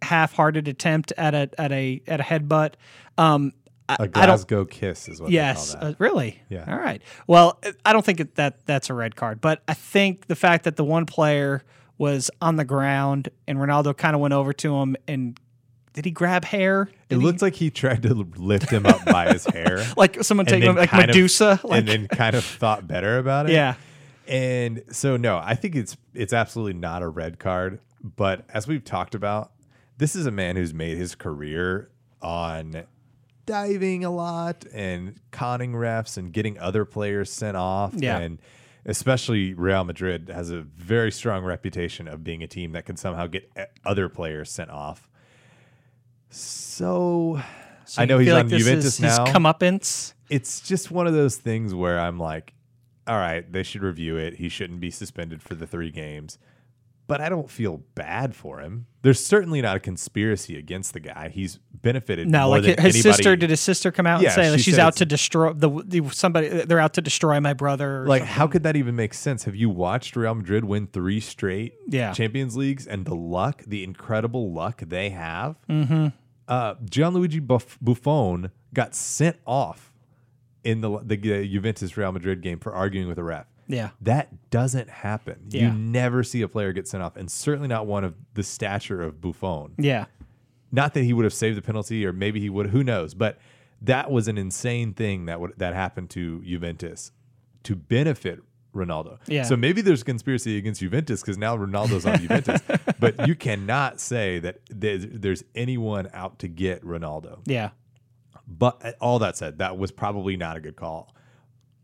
half-hearted 0.01 0.69
attempt 0.69 1.13
at 1.19 1.35
a 1.35 1.51
at 1.59 1.71
a 1.71 2.03
at 2.07 2.21
a 2.21 2.23
headbutt. 2.23 2.75
Um, 3.19 3.53
I, 3.91 3.97
A. 4.01 4.09
Glasgow 4.09 4.65
kiss 4.65 5.07
is 5.09 5.21
what 5.21 5.31
Yes, 5.31 5.75
uh, 5.75 5.93
really. 5.99 6.41
Yeah. 6.49 6.65
All 6.67 6.79
right. 6.79 7.03
Well, 7.27 7.61
I 7.85 7.93
don't 7.93 8.05
think 8.07 8.37
that 8.37 8.65
that's 8.65 8.89
a 8.89 8.95
red 8.95 9.15
card, 9.15 9.43
but 9.43 9.63
I 9.69 9.75
think 9.75 10.29
the 10.29 10.37
fact 10.37 10.65
that 10.65 10.77
the 10.77 10.85
one 10.85 11.05
player 11.05 11.63
was 11.99 12.31
on 12.41 12.57
the 12.57 12.65
ground 12.65 13.29
and 13.47 13.59
Ronaldo 13.59 13.95
kind 13.95 14.15
of 14.15 14.21
went 14.23 14.33
over 14.33 14.55
to 14.55 14.77
him 14.77 14.97
and 15.07 15.39
did 15.93 16.05
he 16.05 16.11
grab 16.11 16.45
hair? 16.45 16.83
it 16.83 17.09
Did 17.11 17.19
he- 17.19 17.25
looked 17.25 17.43
like 17.43 17.55
he 17.55 17.71
tried 17.71 18.03
to 18.03 18.15
lift 18.15 18.71
him 18.71 18.87
up 18.87 19.05
by 19.05 19.33
his 19.33 19.45
hair. 19.45 19.85
like 19.97 20.23
someone 20.25 20.47
taking 20.47 20.69
him 20.71 20.77
like 20.77 20.91
kind 20.91 21.05
of- 21.05 21.09
Medusa. 21.09 21.61
like 21.65 21.81
and 21.81 21.89
then 21.89 22.09
kind 22.09 22.35
of 22.35 22.45
thought 22.45 22.87
better 22.89 23.19
about 23.19 23.47
it. 23.49 23.53
yeah. 23.53 23.75
And 24.29 24.85
so 24.91 25.17
no, 25.17 25.39
I 25.43 25.55
think 25.55 25.75
it's 25.77 25.97
it's 26.15 26.33
absolutely 26.33 26.79
not 26.79 27.03
a 27.03 27.09
red 27.09 27.39
card, 27.39 27.81
but 28.03 28.45
as 28.49 28.67
we've 28.69 28.85
talked 28.85 29.15
about, 29.15 29.53
this 29.99 30.15
is 30.17 30.27
a 30.27 30.31
man 30.31 30.57
who's 30.57 30.73
made 30.73 30.97
his 30.97 31.15
career 31.15 31.91
on 32.23 32.85
diving 33.47 34.05
a 34.05 34.11
lot 34.11 34.65
and 34.73 35.17
conning 35.33 35.73
refs 35.73 36.17
and 36.17 36.33
getting 36.33 36.59
other 36.59 36.85
players 36.85 37.31
sent 37.31 37.57
off 37.57 37.93
Yeah. 37.97 38.19
and 38.19 38.39
especially 38.87 39.55
Real 39.55 39.85
Madrid 39.85 40.31
has 40.33 40.51
a 40.51 40.61
very 40.63 41.11
strong 41.13 41.45
reputation 41.45 42.07
of 42.09 42.23
being 42.25 42.43
a 42.43 42.47
team 42.47 42.73
that 42.73 42.85
can 42.87 42.97
somehow 42.97 43.27
get 43.27 43.51
e- 43.59 43.63
other 43.85 44.09
players 44.09 44.51
sent 44.51 44.71
off. 44.71 45.09
So, 46.33 47.41
So 47.85 48.03
I 48.03 48.05
know 48.07 48.19
he's 48.19 48.29
on 48.31 48.35
like 48.35 48.49
this 48.49 48.59
Juventus 48.65 48.85
is 48.87 49.01
now 49.01 49.25
His 49.27 49.35
comeuppance. 49.35 50.15
it's 50.31 50.61
just 50.61 50.91
one 50.91 51.07
of 51.07 51.13
those 51.15 51.37
things 51.37 51.75
where 51.75 51.99
I'm 52.01 52.19
like, 52.19 52.55
all 53.07 53.17
right, 53.17 53.51
they 53.51 53.63
should 53.63 53.83
review 53.83 54.17
it. 54.17 54.35
He 54.37 54.49
shouldn't 54.49 54.81
be 54.81 54.91
suspended 54.91 55.43
for 55.43 55.55
the 55.55 55.67
three 55.67 55.91
games. 55.91 56.39
But 57.09 57.21
I 57.21 57.29
don't 57.29 57.51
feel 57.51 57.83
bad 57.97 58.35
for 58.35 58.61
him. 58.61 58.87
There's 59.03 59.23
certainly 59.23 59.61
not 59.61 59.77
a 59.77 59.81
conspiracy 59.81 60.57
against 60.57 60.95
the 60.95 61.01
guy. 61.01 61.29
He's 61.31 61.59
benefited 61.75 62.29
No, 62.31 62.49
like 62.49 62.63
his 62.63 62.77
anybody. 62.79 62.93
sister. 63.03 63.35
Did 63.37 63.51
his 63.51 63.61
sister 63.61 63.91
come 63.91 64.07
out 64.07 64.23
Yeah, 64.23 64.29
and 64.29 64.35
say 64.35 64.51
like 64.51 64.61
she 64.61 64.71
she's 64.71 64.79
out 64.79 64.97
to 64.97 65.05
destroy 65.05 65.53
the, 65.53 65.69
the 65.85 66.09
somebody? 66.13 66.49
They're 66.49 66.79
out 66.79 66.95
to 66.95 67.03
destroy 67.03 67.39
my 67.41 67.53
brother. 67.55 68.03
or 68.05 68.07
Like, 68.07 68.21
something. 68.21 68.35
how 68.37 68.47
could 68.47 68.63
that 68.63 68.77
even 68.77 68.95
make 68.97 69.13
sense? 69.15 69.45
Have 69.45 69.57
you 69.57 69.69
watched 69.69 70.15
Real 70.15 70.35
Madrid 70.37 70.65
win 70.65 70.87
three 70.87 71.19
straight 71.21 71.75
Yeah. 71.89 72.13
Champions 72.13 72.57
Leagues 72.57 72.87
and 72.87 73.05
the 73.05 73.17
luck, 73.17 73.63
the 73.67 73.83
incredible 73.83 74.53
luck 74.53 74.81
they 74.87 75.11
have? 75.11 75.57
Mm-hmm. 75.69 76.07
Uh, 76.49 76.75
Gianluigi 76.77 77.45
Buff- 77.47 77.79
Buffon 77.81 78.51
got 78.75 78.95
sent 78.95 79.37
off 79.47 79.93
in 80.65 80.81
the, 80.81 80.99
the 81.05 81.17
uh, 81.17 81.45
Juventus 81.45 81.97
Real 81.97 82.13
Madrid 82.13 82.41
game 82.41 82.59
for 82.59 82.73
arguing 82.73 83.09
with 83.09 83.19
a 83.19 83.25
ref. 83.25 83.47
Yeah. 83.69 83.91
That 84.01 84.51
doesn't 84.51 84.91
happen. 84.91 85.47
Yeah. 85.49 85.63
You 85.63 85.73
never 85.73 86.23
see 86.23 86.43
a 86.43 86.49
player 86.49 86.73
get 86.73 86.87
sent 86.89 87.03
off, 87.03 87.17
and 87.17 87.31
certainly 87.31 87.69
not 87.69 87.87
one 87.87 88.05
of 88.05 88.15
the 88.35 88.43
stature 88.43 89.03
of 89.03 89.21
Buffon. 89.21 89.73
Yeah. 89.79 90.07
Not 90.71 90.95
that 90.95 91.05
he 91.05 91.13
would 91.13 91.25
have 91.25 91.35
saved 91.35 91.57
the 91.57 91.63
penalty, 91.63 92.05
or 92.07 92.13
maybe 92.13 92.41
he 92.41 92.51
would. 92.51 92.71
Who 92.71 92.83
knows? 92.83 93.15
But 93.15 93.39
that 93.81 94.11
was 94.11 94.29
an 94.29 94.39
insane 94.39 94.95
thing 94.95 95.27
that 95.27 95.41
would 95.41 95.55
that 95.59 95.75
happened 95.75 96.11
to 96.11 96.43
Juventus 96.43 97.13
to 97.65 97.77
benefit 97.77 98.41
Ronaldo. 98.75 99.19
Yeah. 99.27 99.43
So 99.43 99.57
maybe 99.57 99.83
there's 99.83 100.03
a 100.03 100.05
conspiracy 100.05 100.57
against 100.57 100.81
Juventus 100.81 101.21
because 101.21 101.39
now 101.39 101.57
Ronaldo's 101.57 102.07
on 102.07 102.19
Juventus. 102.19 102.61
But 102.99 103.27
you 103.27 103.35
cannot 103.35 103.99
say 104.01 104.39
that 104.39 104.61
there's, 104.71 105.05
there's 105.09 105.43
anyone 105.57 106.09
out 106.15 106.39
to 106.39 106.49
get 106.49 106.85
Ronaldo. 106.85 107.41
Yeah. 107.47 107.71
But 108.47 108.85
uh, 108.85 108.93
all 109.01 109.19
that 109.19 109.37
said, 109.37 109.59
that 109.59 109.77
was 109.77 109.91
probably 109.91 110.37
not 110.37 110.57
a 110.57 110.61
good 110.61 110.77
call. 110.77 111.13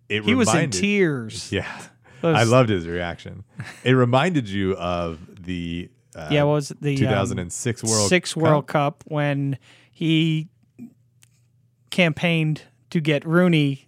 It 0.08 0.24
He 0.24 0.34
was 0.36 0.54
in 0.54 0.70
tears. 0.70 1.50
yeah. 1.52 1.66
was- 2.22 2.36
I 2.36 2.44
loved 2.44 2.68
his 2.68 2.86
reaction. 2.86 3.42
It 3.82 3.92
reminded 3.92 4.48
you 4.48 4.76
of 4.76 5.18
the 5.44 5.90
uh, 6.14 6.28
Yeah, 6.30 6.44
what 6.44 6.52
was? 6.54 6.68
The 6.80 6.92
um, 6.92 6.96
2006 6.96 7.82
World 7.84 8.08
Six 8.08 8.34
Cup? 8.34 8.42
World 8.42 8.66
Cup 8.68 9.04
when 9.08 9.58
he 9.90 10.48
campaigned 11.90 12.62
to 12.90 13.00
get 13.00 13.26
Rooney 13.26 13.87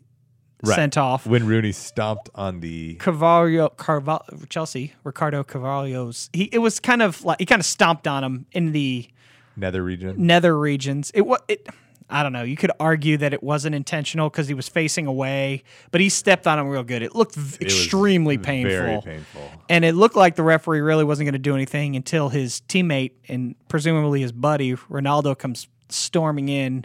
Right. 0.63 0.75
sent 0.75 0.99
off. 0.99 1.27
when 1.27 1.47
Rooney 1.47 1.73
stomped 1.73 2.29
on 2.35 2.61
the 2.61 2.95
Carvalho, 2.97 3.69
Carvalho, 3.71 4.25
Chelsea, 4.49 4.93
Ricardo 5.05 5.43
Carvalho's. 5.43 6.29
He 6.33 6.45
it 6.53 6.59
was 6.59 6.81
kind 6.81 7.03
of 7.03 7.25
like 7.25 7.39
he 7.41 7.47
kind 7.47 7.61
of 7.61 7.67
stomped 7.67 8.07
on 8.07 8.23
him 8.25 8.47
in 8.53 8.73
the 8.73 9.09
nether 9.57 9.83
region. 9.83 10.27
nether 10.27 10.59
regions. 10.59 11.11
It 11.15 11.23
was 11.27 11.41
it. 11.49 11.67
I 12.13 12.25
don't 12.25 12.33
know. 12.33 12.43
You 12.43 12.57
could 12.57 12.73
argue 12.81 13.17
that 13.19 13.33
it 13.33 13.41
wasn't 13.41 13.77
intentional 13.77 14.29
because 14.29 14.49
he 14.49 14.55
was 14.55 14.69
facing 14.69 15.07
away, 15.07 15.63
but 15.93 16.01
he 16.01 16.09
stepped 16.09 16.45
on 16.49 16.59
him 16.59 16.67
real 16.67 16.83
good. 16.83 17.03
It 17.03 17.15
looked 17.15 17.37
v- 17.37 17.59
It 17.61 17.67
extremely 17.69 18.37
painful. 18.37 18.71
Very 18.73 19.01
painful. 19.01 19.49
And 19.69 19.85
it 19.85 19.95
looked 19.95 20.17
like 20.17 20.35
the 20.35 20.43
referee 20.43 20.81
really 20.81 21.05
wasn't 21.05 21.27
going 21.27 21.35
to 21.35 21.39
do 21.39 21.55
anything 21.55 21.95
until 21.95 22.29
his 22.29 22.63
teammate 22.69 23.13
and 23.29 23.55
presumably 23.69 24.23
his 24.23 24.33
buddy 24.33 24.75
Ronaldo 24.75 25.39
comes 25.39 25.69
storming 25.89 26.49
in, 26.49 26.85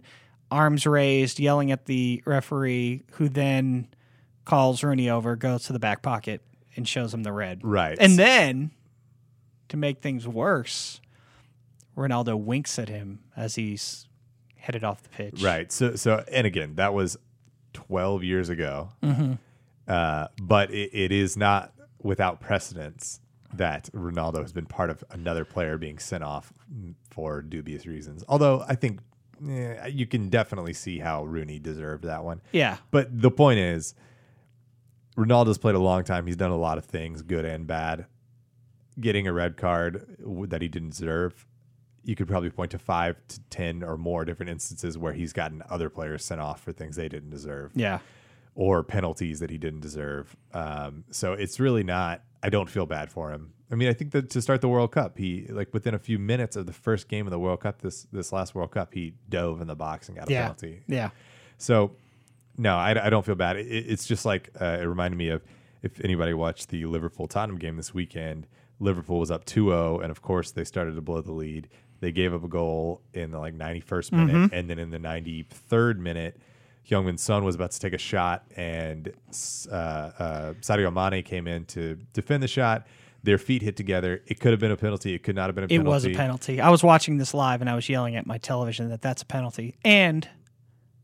arms 0.52 0.86
raised, 0.86 1.40
yelling 1.40 1.72
at 1.72 1.86
the 1.86 2.22
referee, 2.26 3.04
who 3.14 3.30
then 3.30 3.88
calls 4.46 4.84
Rooney 4.84 5.10
over, 5.10 5.36
goes 5.36 5.64
to 5.66 5.74
the 5.74 5.80
back 5.80 6.02
pocket, 6.02 6.42
and 6.76 6.88
shows 6.88 7.14
him 7.14 7.24
the 7.24 7.32
red. 7.32 7.62
Right. 7.64 7.98
And 8.00 8.18
then, 8.18 8.72
to 9.70 9.78
make 9.78 10.02
things 10.02 10.28
worse, 10.28 11.02
Ronaldo 11.98 12.38
winks 12.38 12.78
at 12.78 12.90
him 12.90 13.20
as 13.36 13.56
he's 13.56 14.08
headed 14.58 14.84
off 14.84 15.04
the 15.04 15.10
pitch. 15.10 15.42
Right. 15.42 15.72
So 15.72 15.96
so 15.96 16.24
and 16.32 16.46
again, 16.46 16.76
that 16.76 16.94
was 16.94 17.18
12 17.74 18.24
years 18.24 18.50
ago. 18.50 18.90
Uh, 19.88 20.28
but 20.42 20.72
it, 20.72 20.90
it 20.94 21.12
is 21.12 21.38
not 21.38 21.74
without 22.02 22.40
precedence 22.40 23.20
that 23.54 23.90
Ronaldo 23.94 24.42
has 24.42 24.52
been 24.52 24.66
part 24.66 24.90
of 24.90 25.04
another 25.12 25.46
player 25.46 25.78
being 25.78 26.00
sent 26.00 26.24
off 26.24 26.52
for 27.10 27.42
dubious 27.42 27.86
reasons. 27.86 28.24
Although 28.28 28.66
I 28.68 28.76
think 28.76 29.00
eh, 29.50 29.88
you 29.88 30.06
can 30.06 30.30
definitely 30.30 30.74
see 30.74 31.00
how 31.00 31.24
Rooney 31.26 31.60
deserved 31.60 32.04
that 32.06 32.24
one. 32.24 32.42
Yeah. 32.52 32.78
But 32.92 33.22
the 33.22 33.32
point 33.32 33.60
is, 33.60 33.96
Ronaldo's 35.18 35.58
played 35.58 35.76
a 35.76 35.80
long 35.80 36.04
time. 36.04 36.26
He's 36.26 36.36
done 36.36 36.52
a 36.52 36.58
lot 36.58 36.78
of 36.78 36.86
things, 36.86 37.22
good 37.22 37.46
and 37.46 37.66
bad. 37.66 38.06
Getting 39.00 39.28
a 39.28 39.34
red 39.34 39.58
card 39.58 40.18
w- 40.22 40.48
that 40.48 40.62
he 40.62 40.68
didn't 40.68 40.90
deserve, 40.92 41.46
you 42.04 42.16
could 42.16 42.28
probably 42.28 42.50
point 42.50 42.72
to 42.72 42.80
five 42.80 43.16
to 43.30 43.40
ten 43.50 43.84
or 43.84 43.98
more 43.98 44.26
different 44.26 44.50
instances 44.50 44.98
where 44.98 45.14
he's 45.14 45.34
gotten 45.34 45.64
other 45.70 45.90
players 45.90 46.24
sent 46.24 46.40
off 46.42 46.62
for 46.62 46.72
things 46.72 46.96
they 46.96 47.10
didn't 47.10 47.30
deserve, 47.30 47.72
Yeah. 47.76 48.00
or 48.56 48.84
penalties 48.84 49.40
that 49.40 49.50
he 49.50 49.58
didn't 49.58 49.80
deserve. 49.82 50.36
Um, 50.54 51.06
so 51.12 51.34
it's 51.34 51.60
really 51.60 51.84
not. 51.84 52.22
I 52.44 52.50
don't 52.50 52.70
feel 52.70 52.86
bad 52.86 53.12
for 53.12 53.32
him. 53.32 53.54
I 53.72 53.76
mean, 53.76 53.90
I 53.90 53.94
think 53.94 54.12
that 54.12 54.30
to 54.32 54.42
start 54.42 54.62
the 54.62 54.68
World 54.70 54.92
Cup, 54.92 55.18
he 55.18 55.48
like 55.50 55.74
within 55.74 55.94
a 55.96 56.00
few 56.00 56.20
minutes 56.20 56.56
of 56.56 56.66
the 56.68 56.74
first 56.74 57.08
game 57.08 57.26
of 57.26 57.32
the 57.32 57.40
World 57.40 57.62
Cup, 57.62 57.82
this 57.82 58.06
this 58.12 58.32
last 58.32 58.54
World 58.56 58.72
Cup, 58.72 58.94
he 58.94 59.14
dove 59.30 59.62
in 59.62 59.68
the 59.68 59.76
box 59.76 60.08
and 60.08 60.18
got 60.18 60.30
a 60.30 60.32
Yeah. 60.32 60.42
penalty. 60.44 60.82
Yeah. 60.88 61.10
So, 61.58 61.96
no, 62.58 62.76
I, 62.76 63.08
I 63.08 63.10
don't 63.10 63.26
feel 63.26 63.36
bad. 63.36 63.58
It, 63.58 63.66
it's 63.68 64.06
just 64.06 64.26
like 64.26 64.50
uh, 64.62 64.78
it 64.82 64.86
reminded 64.86 65.18
me 65.18 65.30
of 65.30 65.42
if 65.82 66.00
anybody 66.04 66.34
watched 66.34 66.70
the 66.70 66.86
Liverpool 66.86 67.28
Tottenham 67.28 67.58
game 67.58 67.76
this 67.78 67.94
weekend. 67.94 68.48
Liverpool 68.80 69.20
was 69.20 69.32
up 69.32 69.46
2-0, 69.46 70.02
and 70.04 70.12
of 70.12 70.22
course 70.22 70.52
they 70.52 70.64
started 70.66 70.96
to 70.96 71.02
blow 71.02 71.22
the 71.22 71.32
lead. 71.32 71.70
They 72.02 72.12
gave 72.12 72.34
up 72.34 72.44
a 72.44 72.48
goal 72.50 73.02
in 73.14 73.32
the 73.32 73.40
like 73.40 73.58
91st 73.58 74.12
minute, 74.12 74.52
and 74.54 74.70
then 74.70 74.80
in 74.80 74.90
the 74.92 74.98
93rd 75.00 75.98
minute, 75.98 76.38
Heung-min 76.90 77.18
Son 77.18 77.44
was 77.46 77.56
about 77.56 77.72
to 77.72 77.80
take 77.80 77.94
a 77.94 77.98
shot, 77.98 78.44
and 78.58 79.12
uh, 79.72 79.76
uh, 79.76 80.54
Sadio 80.62 80.94
Mane 80.94 81.24
came 81.24 81.48
in 81.48 81.66
to 81.68 81.96
defend 82.14 82.44
the 82.44 82.48
shot. 82.50 82.86
Their 83.26 83.38
feet 83.38 83.62
hit 83.62 83.76
together. 83.76 84.22
It 84.28 84.40
could 84.40 84.52
have 84.52 84.60
been 84.60 84.72
a 84.72 84.78
penalty. 84.78 85.14
It 85.14 85.24
could 85.24 85.36
not 85.36 85.48
have 85.48 85.56
been 85.56 85.66
a 85.66 85.68
penalty. 85.68 85.88
It 85.88 85.92
was 85.92 86.06
a 86.06 86.14
penalty. 86.14 86.62
I 86.62 86.70
was 86.70 86.84
watching 86.84 87.18
this 87.18 87.34
live 87.34 87.62
and 87.62 87.70
I 87.70 87.76
was 87.76 87.90
yelling 87.90 88.16
at 88.16 88.26
my 88.26 88.38
television 88.38 88.90
that 88.90 89.02
that's 89.02 89.24
a 89.24 89.26
penalty. 89.26 89.76
And 89.84 90.28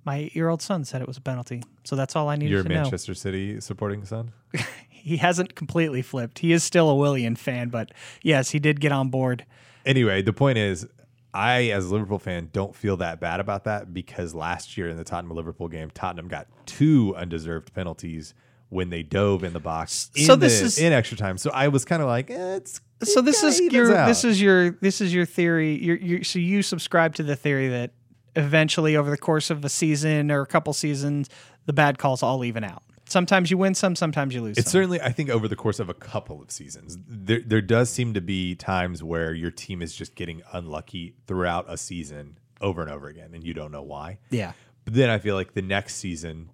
my 0.05 0.17
eight-year-old 0.17 0.61
son 0.61 0.85
said 0.85 1.01
it 1.01 1.07
was 1.07 1.17
a 1.17 1.21
penalty. 1.21 1.63
So 1.83 1.95
that's 1.95 2.15
all 2.15 2.29
I 2.29 2.35
needed 2.35 2.51
You're 2.51 2.61
a 2.61 2.63
to 2.63 2.69
know. 2.69 2.81
Manchester 2.83 3.13
City 3.13 3.59
supporting 3.59 4.05
son. 4.05 4.31
He 5.03 5.17
hasn't 5.17 5.55
completely 5.55 6.03
flipped. 6.03 6.37
He 6.37 6.51
is 6.51 6.63
still 6.63 6.87
a 6.87 6.95
Willian 6.95 7.35
fan, 7.35 7.69
but 7.69 7.91
yes, 8.21 8.51
he 8.51 8.59
did 8.59 8.79
get 8.79 8.91
on 8.91 9.09
board. 9.09 9.47
anyway, 9.83 10.21
the 10.21 10.31
point 10.31 10.59
is, 10.59 10.87
I 11.33 11.69
as 11.69 11.85
a 11.85 11.93
Liverpool 11.93 12.19
fan 12.19 12.49
don't 12.53 12.75
feel 12.75 12.97
that 12.97 13.19
bad 13.19 13.39
about 13.39 13.63
that 13.63 13.95
because 13.95 14.35
last 14.35 14.77
year 14.77 14.89
in 14.89 14.97
the 14.97 15.03
Tottenham 15.03 15.35
Liverpool 15.35 15.69
game, 15.69 15.89
Tottenham 15.89 16.27
got 16.27 16.47
two 16.67 17.15
undeserved 17.15 17.73
penalties 17.73 18.35
when 18.71 18.89
they 18.89 19.03
dove 19.03 19.43
in 19.43 19.51
the 19.53 19.59
box 19.59 20.09
in 20.15 20.25
So 20.25 20.35
this 20.35 20.59
the- 20.59 20.65
is- 20.65 20.79
in 20.79 20.93
extra 20.93 21.17
time. 21.17 21.37
So 21.37 21.51
I 21.53 21.67
was 21.67 21.85
kind 21.85 22.01
of 22.01 22.07
like, 22.07 22.29
eh, 22.31 22.55
it's 22.55 22.81
So 23.03 23.21
this 23.21 23.43
is 23.43 23.59
your 23.59 23.95
out. 23.95 24.07
this 24.07 24.23
is 24.23 24.41
your 24.41 24.71
this 24.81 25.01
is 25.01 25.13
your 25.13 25.25
theory. 25.25 26.21
So 26.23 26.39
you 26.39 26.61
subscribe 26.63 27.13
to 27.15 27.23
the 27.23 27.35
theory 27.35 27.67
that 27.69 27.91
eventually 28.35 28.95
over 28.95 29.09
the 29.09 29.17
course 29.17 29.49
of 29.49 29.65
a 29.65 29.69
season 29.69 30.31
or 30.31 30.41
a 30.41 30.45
couple 30.47 30.71
seasons, 30.73 31.29
the 31.65 31.73
bad 31.73 31.97
calls 31.97 32.23
all 32.23 32.43
even 32.45 32.63
out. 32.63 32.81
Sometimes 33.09 33.51
you 33.51 33.57
win 33.57 33.75
some, 33.75 33.93
sometimes 33.93 34.33
you 34.33 34.41
lose 34.41 34.57
It's 34.57 34.67
some. 34.67 34.79
certainly, 34.79 35.01
I 35.01 35.11
think, 35.11 35.29
over 35.29 35.49
the 35.49 35.55
course 35.57 35.79
of 35.81 35.89
a 35.89 35.93
couple 35.93 36.41
of 36.41 36.49
seasons, 36.49 36.97
there 37.07 37.41
there 37.45 37.61
does 37.61 37.89
seem 37.89 38.13
to 38.13 38.21
be 38.21 38.55
times 38.55 39.03
where 39.03 39.33
your 39.33 39.51
team 39.51 39.81
is 39.81 39.93
just 39.93 40.15
getting 40.15 40.41
unlucky 40.53 41.15
throughout 41.27 41.65
a 41.67 41.75
season 41.75 42.37
over 42.61 42.81
and 42.81 42.89
over 42.89 43.09
again, 43.09 43.31
and 43.33 43.43
you 43.43 43.53
don't 43.53 43.71
know 43.73 43.81
why. 43.83 44.19
Yeah. 44.29 44.53
But 44.85 44.93
then 44.93 45.09
I 45.09 45.19
feel 45.19 45.35
like 45.35 45.53
the 45.55 45.61
next 45.61 45.95
season, 45.95 46.51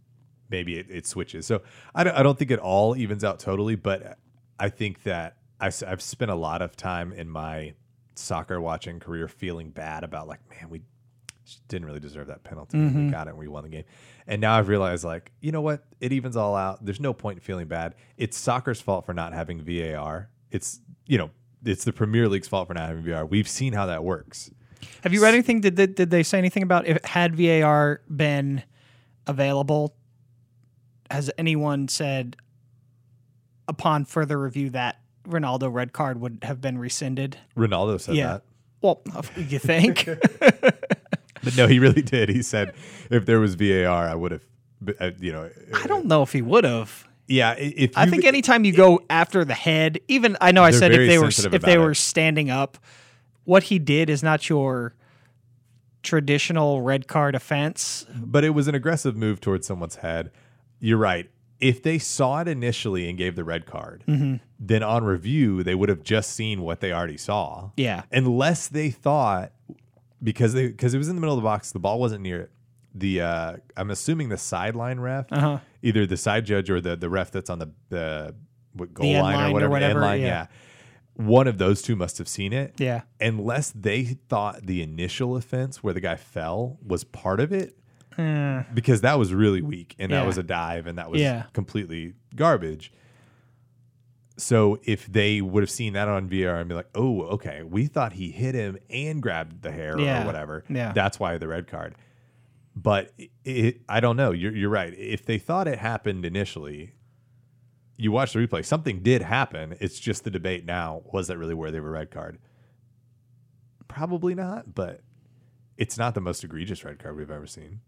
maybe 0.50 0.78
it, 0.78 0.88
it 0.90 1.06
switches. 1.06 1.46
So 1.46 1.62
I 1.94 2.04
don't, 2.04 2.16
I 2.16 2.24
don't 2.24 2.38
think 2.38 2.52
it 2.52 2.60
all 2.60 2.96
evens 2.96 3.24
out 3.24 3.40
totally, 3.40 3.76
but 3.76 4.18
I 4.60 4.70
think 4.70 5.04
that 5.04 5.38
I, 5.60 5.72
have 5.86 6.02
spent 6.02 6.32
a 6.32 6.36
lot 6.36 6.62
of 6.62 6.76
time 6.76 7.14
in 7.14 7.30
my 7.30 7.74
soccer 8.16 8.60
watching 8.60 9.00
career 9.00 9.28
feeling 9.28 9.70
bad 9.70 10.04
about 10.04 10.28
like, 10.28 10.40
man, 10.50 10.70
we 10.70 10.82
didn't 11.68 11.86
really 11.86 12.00
deserve 12.00 12.28
that 12.28 12.44
penalty. 12.44 12.78
We 12.78 12.86
mm-hmm. 12.86 13.10
got 13.10 13.28
it 13.28 13.32
and 13.32 13.40
we 13.40 13.48
won 13.48 13.64
the 13.64 13.70
game. 13.70 13.86
And 14.28 14.42
now 14.42 14.58
I've 14.58 14.68
realized 14.68 15.04
like, 15.04 15.32
you 15.40 15.52
know 15.52 15.62
what? 15.62 15.84
It 16.02 16.12
evens 16.12 16.36
all 16.36 16.56
out. 16.56 16.84
There's 16.84 17.00
no 17.00 17.14
point 17.14 17.38
in 17.38 17.42
feeling 17.42 17.68
bad. 17.68 17.96
It's 18.18 18.38
soccer's 18.38 18.82
fault 18.82 19.06
for 19.06 19.14
not 19.14 19.34
having 19.34 19.62
VAR. 19.62 20.30
It's, 20.52 20.82
you 21.06 21.18
know, 21.18 21.32
it's 21.64 21.84
the 21.84 21.94
Premier 21.94 22.28
League's 22.28 22.48
fault 22.48 22.68
for 22.68 22.74
not 22.74 22.88
having 22.88 23.04
VAR. 23.04 23.26
We've 23.26 23.48
seen 23.48 23.74
how 23.74 23.86
that 23.86 24.04
works. 24.04 24.52
Have 25.02 25.14
you 25.14 25.24
read 25.24 25.34
anything? 25.34 25.62
Did 25.62 25.76
they, 25.76 25.88
did 25.88 26.10
they 26.10 26.24
say 26.24 26.38
anything 26.38 26.64
about 26.64 26.86
if 26.86 27.04
had 27.06 27.36
VAR 27.36 28.02
been 28.14 28.64
available? 29.26 29.96
Has 31.10 31.32
anyone 31.38 31.88
said 31.88 32.36
upon 33.68 34.06
further 34.06 34.38
review 34.40 34.70
that 34.72 35.00
Ronaldo 35.28 35.72
red 35.74 35.94
card 35.94 36.20
would 36.22 36.40
have 36.44 36.62
been 36.62 36.78
rescinded? 36.78 37.38
Ronaldo 37.58 38.00
said 38.00 38.16
Yeah. 38.16 38.28
that. 38.34 38.44
Well, 38.82 39.02
you 39.36 39.60
think? 39.60 40.08
But 41.44 41.56
no, 41.56 41.68
he 41.68 41.78
really 41.80 42.02
did. 42.02 42.30
He 42.30 42.42
said, 42.42 42.74
if 43.12 43.26
there 43.28 43.40
was 43.40 43.54
VAR, 43.56 44.10
I 44.10 44.16
would 44.16 44.32
have, 44.32 44.44
uh, 45.00 45.12
you 45.20 45.32
know. 45.32 45.50
I 45.74 45.86
don't 45.88 46.08
know 46.08 46.24
if 46.24 46.34
he 46.34 46.42
would 46.42 46.64
have. 46.64 47.08
Yeah, 47.28 47.52
i- 47.52 47.56
if 47.78 47.96
I 47.96 48.04
you- 48.06 48.12
think 48.12 48.26
anytime 48.26 48.66
you 48.66 48.74
go 48.74 49.02
after 49.10 49.46
the 49.46 49.54
head, 49.54 50.00
even 50.08 50.36
I 50.42 50.52
know 50.52 50.64
I 50.64 50.72
said 50.72 50.92
if 50.92 51.08
they 51.08 51.20
were 51.20 51.28
if 51.28 51.38
they 51.62 51.74
about 51.76 51.78
were 51.78 51.92
it. 51.92 51.96
standing 51.96 52.50
up, 52.50 52.78
what 53.46 53.64
he 53.64 53.78
did 53.80 54.10
is 54.10 54.24
not 54.24 54.50
your 54.50 54.96
traditional 56.04 56.82
red 56.82 57.08
card 57.08 57.36
offense. 57.36 58.06
but 58.16 58.44
it 58.44 58.50
was 58.52 58.68
an 58.68 58.76
aggressive 58.76 59.16
move 59.16 59.40
towards 59.40 59.68
someone's 59.68 59.98
head. 59.98 60.32
You're 60.80 60.98
right. 60.98 61.30
If 61.60 61.82
they 61.82 61.98
saw 61.98 62.42
it 62.42 62.48
initially 62.48 63.10
and 63.10 63.18
gave 63.18 63.36
the 63.36 63.44
red 63.44 63.66
card, 63.66 64.04
Mm-hmm. 64.08 64.36
then 64.60 64.84
on 64.84 65.04
review 65.04 65.64
they 65.64 65.74
would 65.76 65.90
have 65.90 66.04
just 66.04 66.32
seen 66.32 66.62
what 66.62 66.82
they 66.82 66.92
already 66.94 67.18
saw. 67.18 67.72
Yeah. 67.78 68.04
unless 68.12 68.68
they 68.68 68.90
thought 68.92 69.52
because 70.24 70.54
they 70.54 70.68
because 70.68 70.94
it 70.94 70.98
was 70.98 71.10
in 71.10 71.16
the 71.16 71.22
middle 71.22 71.36
of 71.36 71.42
the 71.42 71.46
box, 71.48 71.72
the 71.72 71.80
ball 71.80 72.00
wasn't 72.00 72.22
near 72.22 72.42
it. 72.42 72.52
The 72.94 73.22
uh, 73.22 73.54
I'm 73.76 73.92
assuming 73.92 74.30
the 74.30 74.38
sideline 74.38 75.00
ref, 75.00 75.32
Uh-huh. 75.32 75.60
either 75.84 76.06
the 76.06 76.18
side 76.18 76.46
judge 76.46 76.70
or 76.70 76.80
the 76.82 76.96
the 76.96 77.10
ref 77.10 77.32
that's 77.32 77.50
on 77.50 77.60
the 77.60 77.70
the 77.90 78.36
what, 78.74 78.94
goal 78.94 79.06
end 79.08 79.22
line, 79.24 79.36
line 79.36 79.44
or 79.46 79.48
or 79.48 79.52
whatever, 79.52 79.70
whatever, 79.72 80.00
line, 80.02 80.22
yeah. 80.22 80.28
yeah. 80.28 80.46
One 81.16 81.48
of 81.48 81.58
those 81.58 81.82
two 81.82 81.96
must 81.96 82.20
have 82.20 82.28
seen 82.28 82.54
it. 82.54 82.76
Yeah. 82.78 83.02
Unless 83.20 83.72
they 83.72 84.04
thought 84.30 84.68
the 84.68 84.84
initial 84.84 85.36
offense 85.36 85.84
where 85.84 85.94
the 85.94 86.00
guy 86.02 86.16
fell 86.16 86.78
was 86.86 87.04
part 87.04 87.40
of 87.40 87.52
it, 87.52 87.76
Eh. 88.18 88.64
because 88.74 89.02
that 89.02 89.20
was 89.20 89.34
really 89.34 89.62
weak 89.62 89.96
and 90.00 90.12
Yeah. 90.12 90.20
that 90.22 90.28
was 90.28 90.38
a 90.38 90.44
dive 90.44 90.88
and 90.88 90.98
that 90.98 91.10
was 91.12 91.22
Yeah. 91.22 91.44
completely 91.54 92.14
garbage. 92.36 92.92
So 94.38 94.80
if 94.84 95.08
they 95.08 95.42
would 95.42 95.64
have 95.64 95.70
seen 95.70 95.94
that 95.94 96.08
on 96.08 96.28
VAR 96.28 96.58
and 96.60 96.70
be 96.70 96.76
like, 96.76 96.90
"Oh, 96.94 97.24
okay, 97.24 97.64
we 97.64 97.88
thought 97.88 98.14
he 98.14 98.30
hit 98.32 98.54
him 98.54 98.78
and 98.90 99.22
grabbed 99.22 99.64
the 99.64 99.72
hair 99.72 100.00
Yeah. 100.00 100.24
or 100.24 100.26
whatever," 100.28 100.64
Yeah. 100.70 100.94
that's 100.94 101.20
why 101.20 101.38
the 101.40 101.48
red 101.48 101.68
card. 101.68 101.96
But 102.76 103.12
it, 103.18 103.32
it, 103.44 103.82
I 103.90 104.00
don't 104.00 104.16
know. 104.16 104.32
You're 104.32 104.56
you're 104.56 104.70
right. 104.70 104.94
If 104.94 105.26
they 105.26 105.40
thought 105.40 105.68
it 105.68 105.80
happened 105.80 106.24
initially, 106.26 106.94
you 107.98 108.12
watch 108.12 108.34
the 108.34 108.40
replay. 108.48 108.64
Something 108.64 109.02
did 109.02 109.24
happen. 109.24 109.76
It's 109.80 110.00
just 110.00 110.24
the 110.24 110.30
debate 110.30 110.66
now: 110.66 111.02
was 111.12 111.28
that 111.30 111.38
really 111.40 111.56
where 111.56 111.72
they 111.72 111.80
were 111.80 111.90
red 111.92 112.12
card? 112.12 112.38
Probably 113.88 114.36
not, 114.36 114.76
but 114.76 115.02
it's 115.78 115.98
not 115.98 116.14
the 116.14 116.22
most 116.22 116.44
egregious 116.44 116.84
red 116.86 117.00
card 117.00 117.16
we've 117.18 117.32
ever 117.32 117.48
seen. 117.48 117.80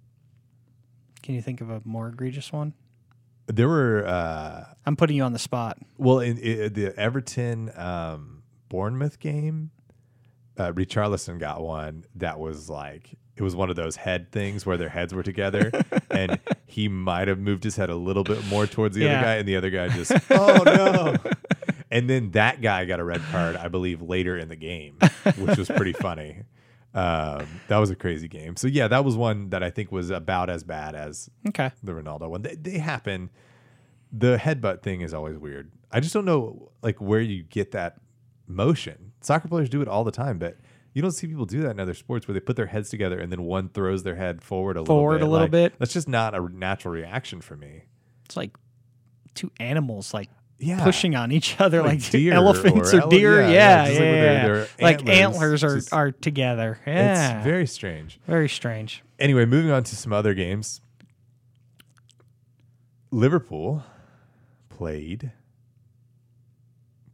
Can 1.24 1.36
you 1.36 1.42
think 1.42 1.62
of 1.62 1.70
a 1.70 1.82
more 1.86 2.08
egregious 2.10 2.52
one? 2.52 2.74
There 3.48 3.68
were 3.68 4.06
uh, 4.06 4.66
I'm 4.86 4.96
putting 4.96 5.16
you 5.18 5.24
on 5.24 5.34
the 5.34 5.40
spot. 5.40 5.78
Well, 5.98 6.20
in, 6.20 6.38
in 6.38 6.74
the 6.74 6.98
Everton 7.00 7.72
um, 7.76 8.44
Bournemouth 8.70 9.20
game, 9.20 9.72
uh, 10.58 10.72
Richarlison 10.72 11.40
got 11.40 11.62
one 11.62 12.06
that 12.16 12.40
was 12.40 12.70
like 12.70 13.10
it 13.36 13.42
was 13.42 13.56
one 13.56 13.70
of 13.70 13.76
those 13.76 13.96
head 13.96 14.32
things 14.32 14.66
where 14.66 14.78
their 14.78 14.90
heads 14.90 15.14
were 15.14 15.24
together, 15.24 15.72
and 16.12 16.40
he 16.68 16.88
might 16.88 17.28
have 17.28 17.40
moved 17.40 17.64
his 17.64 17.76
head 17.76 17.90
a 17.90 17.96
little 17.96 18.24
bit 18.24 18.46
more 18.46 18.68
towards 18.68 18.96
the 18.96 19.06
Yeah. 19.06 19.16
other 19.18 19.24
guy, 19.26 19.36
and 19.36 19.48
the 19.48 19.56
other 19.56 19.70
guy 19.72 19.88
just 19.90 20.12
oh 20.30 20.64
no. 20.66 21.16
And 21.92 22.08
then 22.08 22.32
that 22.32 22.62
guy 22.62 22.86
got 22.86 23.00
a 23.00 23.04
red 23.04 23.22
card, 23.32 23.56
I 23.56 23.68
believe, 23.68 24.00
later 24.04 24.38
in 24.38 24.48
the 24.48 24.56
game, 24.56 25.00
which 25.38 25.58
was 25.58 25.68
pretty 25.70 25.94
funny. 25.94 26.44
Um, 26.94 27.46
that 27.68 27.78
was 27.78 27.90
a 27.92 27.96
crazy 27.96 28.28
game. 28.28 28.56
So 28.56 28.68
yeah, 28.68 28.88
that 28.88 29.06
was 29.06 29.16
one 29.16 29.50
that 29.52 29.62
I 29.64 29.70
think 29.70 29.92
was 29.92 30.10
about 30.10 30.50
as 30.50 30.64
bad 30.64 30.96
as 30.96 31.30
Okay. 31.50 31.72
the 31.84 31.92
Ronaldo 31.92 32.30
one. 32.30 32.42
They, 32.42 32.56
they 32.56 32.78
happen. 32.80 33.30
The 34.12 34.38
headbutt 34.38 34.82
thing 34.82 35.02
is 35.02 35.14
always 35.14 35.38
weird. 35.38 35.72
I 35.92 36.00
just 36.00 36.14
don't 36.14 36.26
know 36.26 36.72
like 36.82 37.00
where 37.00 37.22
you 37.22 37.44
get 37.44 37.72
that 37.72 38.00
motion. 38.48 39.12
Soccer 39.22 39.48
players 39.48 39.70
do 39.70 39.82
it 39.82 39.88
all 39.88 40.04
the 40.04 40.12
time, 40.12 40.40
but 40.40 40.58
You 40.94 41.04
don't 41.04 41.12
see 41.12 41.28
people 41.28 41.46
do 41.46 41.62
that 41.62 41.70
in 41.72 41.80
other 41.80 41.94
sports 41.94 42.28
where 42.28 42.34
they 42.34 42.40
put 42.40 42.56
their 42.56 42.66
heads 42.66 42.90
together 42.90 43.20
and 43.20 43.32
then 43.32 43.44
one 43.44 43.70
throws 43.70 44.02
their 44.02 44.16
head 44.16 44.42
forward 44.42 44.76
a 44.76 44.84
Forward 44.86 45.22
a 45.22 45.26
little 45.28 45.28
bit. 45.28 45.32
little 45.32 45.46
Like, 45.46 45.52
bit. 45.52 45.80
That's 45.80 45.94
just 45.94 46.08
not 46.10 46.34
a 46.34 46.42
natural 46.52 46.92
reaction 46.96 47.42
for 47.42 47.56
me. 47.56 47.84
It's 48.26 48.36
like 48.36 48.58
two 49.36 49.52
animals 49.60 50.12
like 50.14 50.30
Yeah. 50.62 50.84
pushing 50.84 51.16
on 51.16 51.32
each 51.32 51.60
other 51.60 51.82
Like 51.82 52.02
like, 52.02 52.10
deer 52.12 52.34
elephants 52.34 52.94
or 52.94 53.04
or, 53.04 53.10
deer. 53.10 53.42
yeah, 53.44 53.50
Yeah, 53.50 53.88
yeah, 53.88 53.92
yeah, 53.92 53.94
like 53.94 54.02
their- 54.02 54.56
their 54.58 54.68
like 54.82 55.00
antlers, 55.10 55.10
antlers, 55.10 55.64
are, 55.64 55.76
just- 55.78 55.94
are 55.94 56.12
together. 56.12 56.80
Yeah, 56.86 57.38
It's 57.38 57.44
very 57.46 57.66
strange. 57.66 58.20
very 58.28 58.50
strange. 58.50 59.02
Anyway, 59.20 59.46
moving 59.46 59.72
on 59.72 59.84
to 59.86 59.96
some 59.96 60.12
other 60.14 60.34
games. 60.34 60.82
Liverpool 63.12 63.84
played 64.70 65.32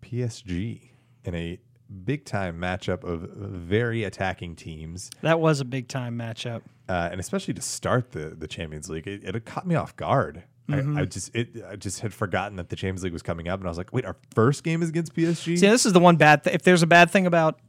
PSG 0.02 0.90
in 1.24 1.36
a 1.36 1.60
big 2.04 2.26
time 2.26 2.60
matchup 2.60 3.04
of 3.04 3.22
very 3.38 4.04
attacking 4.04 4.56
teams. 4.56 5.10
That 5.22 5.40
was 5.40 5.60
a 5.62 5.66
big 5.66 5.88
time 5.88 6.18
matchup. 6.18 6.62
uh, 6.90 7.10
and 7.12 7.20
especially 7.20 7.54
to 7.54 7.62
start 7.62 8.12
the 8.12 8.30
the 8.38 8.48
Champions 8.48 8.90
League, 8.90 9.08
it, 9.08 9.24
it 9.24 9.46
caught 9.46 9.66
me 9.66 9.76
off 9.76 9.96
guard. 9.96 10.44
Mm-hmm. 10.70 10.98
I, 10.98 11.02
I 11.02 11.06
just 11.06 11.36
it 11.36 11.64
I 11.70 11.76
just 11.76 12.00
had 12.00 12.14
forgotten 12.14 12.58
that 12.58 12.70
the 12.70 12.76
Champions 12.76 13.04
League 13.04 13.14
was 13.14 13.22
coming 13.22 13.48
up, 13.48 13.60
and 13.60 13.68
I 13.68 13.70
was 13.70 13.78
like, 13.78 13.94
wait, 13.94 14.06
our 14.06 14.16
first 14.34 14.64
game 14.64 14.82
is 14.82 14.90
against 14.90 15.14
PSG. 15.14 15.58
See, 15.60 15.68
this 15.68 15.86
is 15.86 15.94
the 15.94 16.00
one 16.00 16.16
bad. 16.16 16.44
Th- 16.44 16.56
if 16.56 16.64
there's 16.64 16.82
a 16.82 16.88
bad 16.88 17.12
thing 17.12 17.28
about 17.28 17.60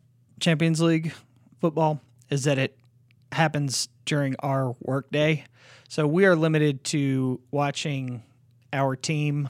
Champions 0.41 0.81
League 0.81 1.13
football, 1.61 2.01
is 2.31 2.45
that 2.45 2.59
it 2.59 2.77
happens 3.33 3.89
during 4.05 4.35
our 4.41 4.75
workday. 4.81 5.45
So 5.89 6.07
we 6.07 6.25
are 6.25 6.35
limited 6.35 6.85
to 6.85 7.41
watching 7.51 8.23
our 8.73 8.97
team 8.97 9.49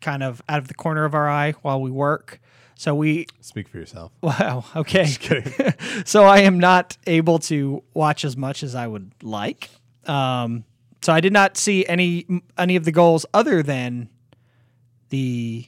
kind 0.00 0.22
of 0.22 0.42
out 0.48 0.58
of 0.58 0.68
the 0.68 0.74
corner 0.74 1.04
of 1.04 1.14
our 1.14 1.28
eye 1.28 1.52
while 1.62 1.80
we 1.80 1.90
work. 1.90 2.40
So 2.76 2.94
we 2.94 3.26
Speak 3.40 3.68
for 3.68 3.78
yourself. 3.78 4.12
Wow. 4.22 4.64
Okay. 4.74 5.06
kidding. 5.18 5.74
so 6.04 6.24
I 6.24 6.40
am 6.40 6.58
not 6.58 6.96
able 7.06 7.38
to 7.40 7.82
watch 7.94 8.24
as 8.24 8.36
much 8.36 8.62
as 8.62 8.74
I 8.74 8.86
would 8.86 9.12
like. 9.22 9.70
Um, 10.06 10.64
so 11.02 11.12
I 11.12 11.20
did 11.20 11.32
not 11.32 11.56
see 11.56 11.86
any 11.86 12.26
any 12.58 12.76
of 12.76 12.84
the 12.84 12.92
goals 12.92 13.26
other 13.32 13.62
than 13.62 14.08
the 15.10 15.66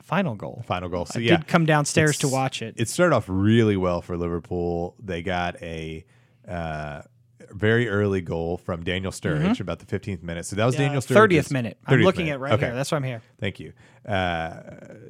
final 0.00 0.34
goal. 0.34 0.62
Final 0.66 0.88
goal. 0.88 1.06
So 1.06 1.18
I 1.18 1.22
yeah, 1.22 1.36
did 1.36 1.48
come 1.48 1.66
downstairs 1.66 2.18
to 2.18 2.28
watch 2.28 2.62
it. 2.62 2.74
It 2.76 2.88
started 2.88 3.14
off 3.14 3.24
really 3.28 3.76
well 3.76 4.02
for 4.02 4.16
Liverpool. 4.16 4.94
They 5.02 5.22
got 5.22 5.60
a 5.62 6.04
uh, 6.46 7.02
very 7.52 7.88
early 7.88 8.20
goal 8.20 8.56
from 8.56 8.82
Daniel 8.82 9.12
Sturridge 9.12 9.60
about 9.60 9.78
the 9.78 9.86
15th 9.86 10.22
minute. 10.22 10.46
So 10.46 10.56
that 10.56 10.64
was 10.64 10.76
Daniel 10.76 11.00
Sturridge. 11.00 11.04
Mm-hmm. 11.06 11.14
Thirtieth 11.14 11.50
minute. 11.52 11.78
I'm 11.86 12.00
looking 12.00 12.24
minute. 12.26 12.34
at 12.34 12.40
right 12.40 12.52
Okay. 12.54 12.66
here. 12.66 12.74
That's 12.74 12.90
why 12.92 12.96
I'm 12.96 13.04
here. 13.04 13.22
Thank 13.38 13.60
you. 13.60 13.72
Uh, 14.06 14.52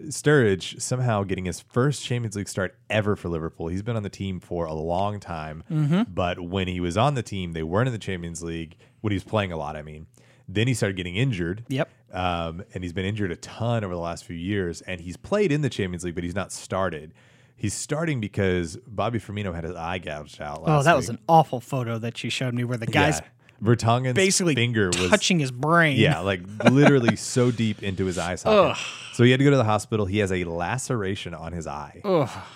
Sturridge 0.06 0.80
somehow 0.80 1.22
getting 1.24 1.44
his 1.44 1.60
first 1.60 2.04
Champions 2.04 2.36
League 2.36 2.48
start 2.48 2.76
ever 2.90 3.16
for 3.16 3.28
Liverpool. 3.28 3.68
He's 3.68 3.82
been 3.82 3.96
on 3.96 4.02
the 4.02 4.10
team 4.10 4.40
for 4.40 4.66
a 4.66 4.74
long 4.74 5.20
time, 5.20 5.64
Mm-hmm. 5.70 6.02
but 6.12 6.40
when 6.40 6.68
he 6.68 6.80
was 6.80 6.96
on 6.96 7.14
the 7.14 7.22
team, 7.22 7.52
they 7.52 7.62
weren't 7.62 7.86
in 7.88 7.92
the 7.92 7.98
Champions 7.98 8.42
League. 8.42 8.76
When 9.00 9.10
he 9.10 9.16
was 9.16 9.24
playing 9.24 9.52
a 9.52 9.56
lot, 9.56 9.76
I 9.76 9.82
mean. 9.82 10.06
Then 10.48 10.66
he 10.68 10.74
started 10.74 10.96
getting 10.96 11.16
injured. 11.16 11.64
Yep. 11.68 11.88
Um, 12.12 12.62
and 12.74 12.84
he's 12.84 12.92
been 12.92 13.06
injured 13.06 13.30
a 13.32 13.36
ton 13.36 13.84
over 13.84 13.94
the 13.94 14.00
last 14.00 14.24
few 14.24 14.36
years. 14.36 14.80
And 14.82 15.00
he's 15.00 15.16
played 15.16 15.50
in 15.50 15.62
the 15.62 15.70
Champions 15.70 16.04
League, 16.04 16.14
but 16.14 16.24
he's 16.24 16.34
not 16.34 16.52
started. 16.52 17.14
He's 17.62 17.74
starting 17.74 18.20
because 18.20 18.76
Bobby 18.88 19.20
Firmino 19.20 19.54
had 19.54 19.62
his 19.64 19.76
eye 19.76 19.98
gouged 19.98 20.42
out. 20.42 20.58
Oh, 20.58 20.62
last 20.64 20.80
Oh, 20.80 20.82
that 20.82 20.96
was 20.96 21.08
an 21.08 21.18
awful 21.28 21.60
photo 21.60 21.96
that 21.98 22.22
you 22.24 22.28
showed 22.28 22.54
me 22.54 22.64
where 22.64 22.76
the 22.76 22.86
guy's 22.86 23.20
yeah. 23.20 23.26
Vertonghen's 23.60 24.16
basically 24.16 24.56
finger 24.56 24.86
was 24.88 25.08
touching 25.08 25.38
his 25.38 25.52
brain. 25.52 25.96
yeah, 25.96 26.18
like 26.18 26.40
literally 26.68 27.14
so 27.14 27.52
deep 27.52 27.80
into 27.84 28.04
his 28.06 28.18
eye 28.18 28.34
socket. 28.34 28.76
So 29.12 29.22
he 29.22 29.30
had 29.30 29.38
to 29.38 29.44
go 29.44 29.50
to 29.52 29.56
the 29.56 29.62
hospital. 29.62 30.04
He 30.06 30.18
has 30.18 30.32
a 30.32 30.42
laceration 30.42 31.32
on 31.34 31.52
his 31.52 31.68
eye. 31.68 32.00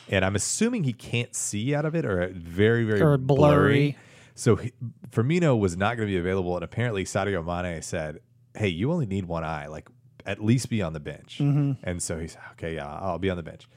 And 0.08 0.25
I'm 0.25 0.34
assuming 0.34 0.82
he 0.82 0.92
can't 0.92 1.32
see 1.36 1.72
out 1.76 1.84
of 1.84 1.94
it 1.94 2.04
or 2.04 2.28
very, 2.34 2.82
very 2.84 3.00
Or 3.00 3.16
blurry. 3.16 3.38
blurry. 3.38 3.96
So 4.34 4.56
he, 4.56 4.72
Firmino 5.10 5.56
was 5.56 5.76
not 5.76 5.96
going 5.96 6.08
to 6.08 6.12
be 6.12 6.18
available. 6.18 6.56
And 6.56 6.64
apparently 6.64 7.04
Sadio 7.04 7.44
Mane 7.44 7.80
said, 7.82 8.18
hey, 8.56 8.66
you 8.68 8.90
only 8.90 9.06
need 9.06 9.26
one 9.26 9.44
eye. 9.44 9.69
Like, 9.69 9.88
at 10.26 10.42
least 10.42 10.69
be 10.69 10.82
on 10.82 10.92
the 10.92 10.99
bench. 10.99 11.38
Mm-hmm. 11.40 11.73
And 11.84 12.02
so 12.02 12.19
he 12.19 12.26
said, 12.26 12.40
okay, 12.54 12.75
yeah, 12.75 12.92
I'll 12.92 13.21
be 13.21 13.30
on 13.30 13.36
the 13.36 13.45
bench. 13.45 13.69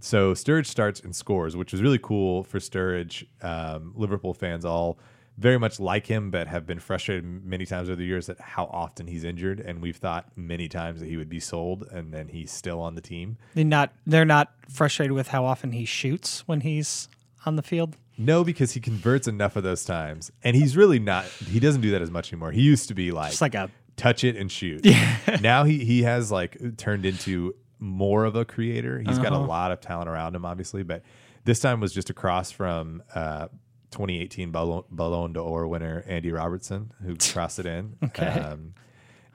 So 0.00 0.34
Sturridge 0.34 0.66
starts 0.66 1.00
and 1.00 1.14
scores, 1.14 1.56
which 1.56 1.72
was 1.72 1.82
really 1.82 1.98
cool 1.98 2.44
for 2.44 2.58
Sturridge. 2.58 3.26
Um, 3.42 3.92
Liverpool 3.96 4.34
fans 4.34 4.64
all 4.64 4.98
very 5.36 5.58
much 5.58 5.80
like 5.80 6.06
him, 6.06 6.30
but 6.30 6.46
have 6.46 6.66
been 6.66 6.78
frustrated 6.78 7.24
many 7.24 7.66
times 7.66 7.88
over 7.88 7.96
the 7.96 8.04
years 8.04 8.28
at 8.28 8.40
how 8.40 8.66
often 8.66 9.06
he's 9.06 9.24
injured. 9.24 9.60
And 9.60 9.82
we've 9.82 9.96
thought 9.96 10.28
many 10.36 10.68
times 10.68 11.00
that 11.00 11.06
he 11.06 11.16
would 11.16 11.28
be 11.28 11.40
sold, 11.40 11.88
and 11.90 12.12
then 12.12 12.28
he's 12.28 12.52
still 12.52 12.80
on 12.80 12.94
the 12.94 13.00
team. 13.00 13.36
They're 13.54 13.64
not 13.64 13.92
they're 14.06 14.24
not 14.24 14.52
frustrated 14.68 15.12
with 15.12 15.28
how 15.28 15.44
often 15.44 15.72
he 15.72 15.84
shoots 15.84 16.46
when 16.46 16.60
he's 16.60 17.08
on 17.46 17.56
the 17.56 17.62
field. 17.62 17.96
No, 18.16 18.44
because 18.44 18.72
he 18.72 18.80
converts 18.80 19.26
enough 19.26 19.56
of 19.56 19.64
those 19.64 19.84
times, 19.84 20.30
and 20.44 20.54
he's 20.54 20.76
really 20.76 21.00
not. 21.00 21.24
He 21.24 21.58
doesn't 21.58 21.80
do 21.80 21.90
that 21.90 22.02
as 22.02 22.10
much 22.10 22.32
anymore. 22.32 22.52
He 22.52 22.62
used 22.62 22.88
to 22.88 22.94
be 22.94 23.10
like, 23.10 23.32
It's 23.32 23.40
like 23.40 23.56
a 23.56 23.70
touch 23.96 24.22
it 24.22 24.36
and 24.36 24.50
shoot. 24.50 24.86
now 25.40 25.64
he 25.64 25.84
he 25.84 26.02
has 26.02 26.30
like 26.30 26.76
turned 26.76 27.04
into 27.06 27.54
more 27.78 28.24
of 28.24 28.36
a 28.36 28.44
creator. 28.44 28.98
He's 29.00 29.18
got 29.18 29.32
a 29.32 29.36
Uh-huh. 29.36 29.46
lot 29.46 29.72
of 29.72 29.80
talent 29.80 30.08
around 30.08 30.34
him, 30.34 30.44
obviously, 30.44 30.82
but 30.82 31.02
this 31.44 31.60
time 31.60 31.80
was 31.80 31.92
just 31.92 32.10
across 32.10 32.50
from 32.50 33.02
uh, 33.14 33.48
2018 33.90 34.50
Ballon, 34.50 34.82
Ballon 34.90 35.32
d'Or 35.32 35.66
winner 35.68 36.02
Andy 36.06 36.32
Robertson, 36.32 36.92
who 37.04 37.16
crossed 37.32 37.58
it 37.58 37.66
in. 37.66 37.96
Okay. 38.04 38.26
Um, 38.26 38.74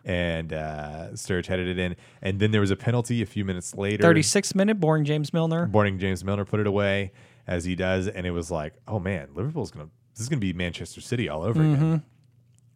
and 0.06 0.54
uh, 0.54 1.10
Sturridge 1.14 1.46
headed 1.48 1.68
it 1.68 1.78
in, 1.78 1.96
and 2.22 2.40
then 2.40 2.52
there 2.52 2.62
was 2.62 2.72
a 2.72 2.76
penalty 2.76 3.22
a 3.22 3.26
few 3.26 3.44
minutes 3.46 3.76
later. 3.76 4.02
36 4.02 4.56
minute 4.56 4.80
boring 4.80 5.04
James 5.06 5.34
Milner. 5.34 5.68
Morning 5.68 6.00
James 6.00 6.24
Milner 6.24 6.46
put 6.46 6.60
it 6.62 6.68
away 6.68 7.12
as 7.46 7.66
he 7.66 7.76
does, 7.76 8.08
and 8.08 8.26
it 8.26 8.32
was 8.32 8.50
like, 8.50 8.74
oh 8.88 9.00
man, 9.00 9.28
Liverpool's 9.36 9.72
gonna 9.72 9.90
this 10.14 10.22
is 10.22 10.30
gonna 10.30 10.40
be 10.40 10.54
Manchester 10.54 11.02
City 11.02 11.28
all 11.30 11.44
over 11.44 11.62
again. 11.62 12.04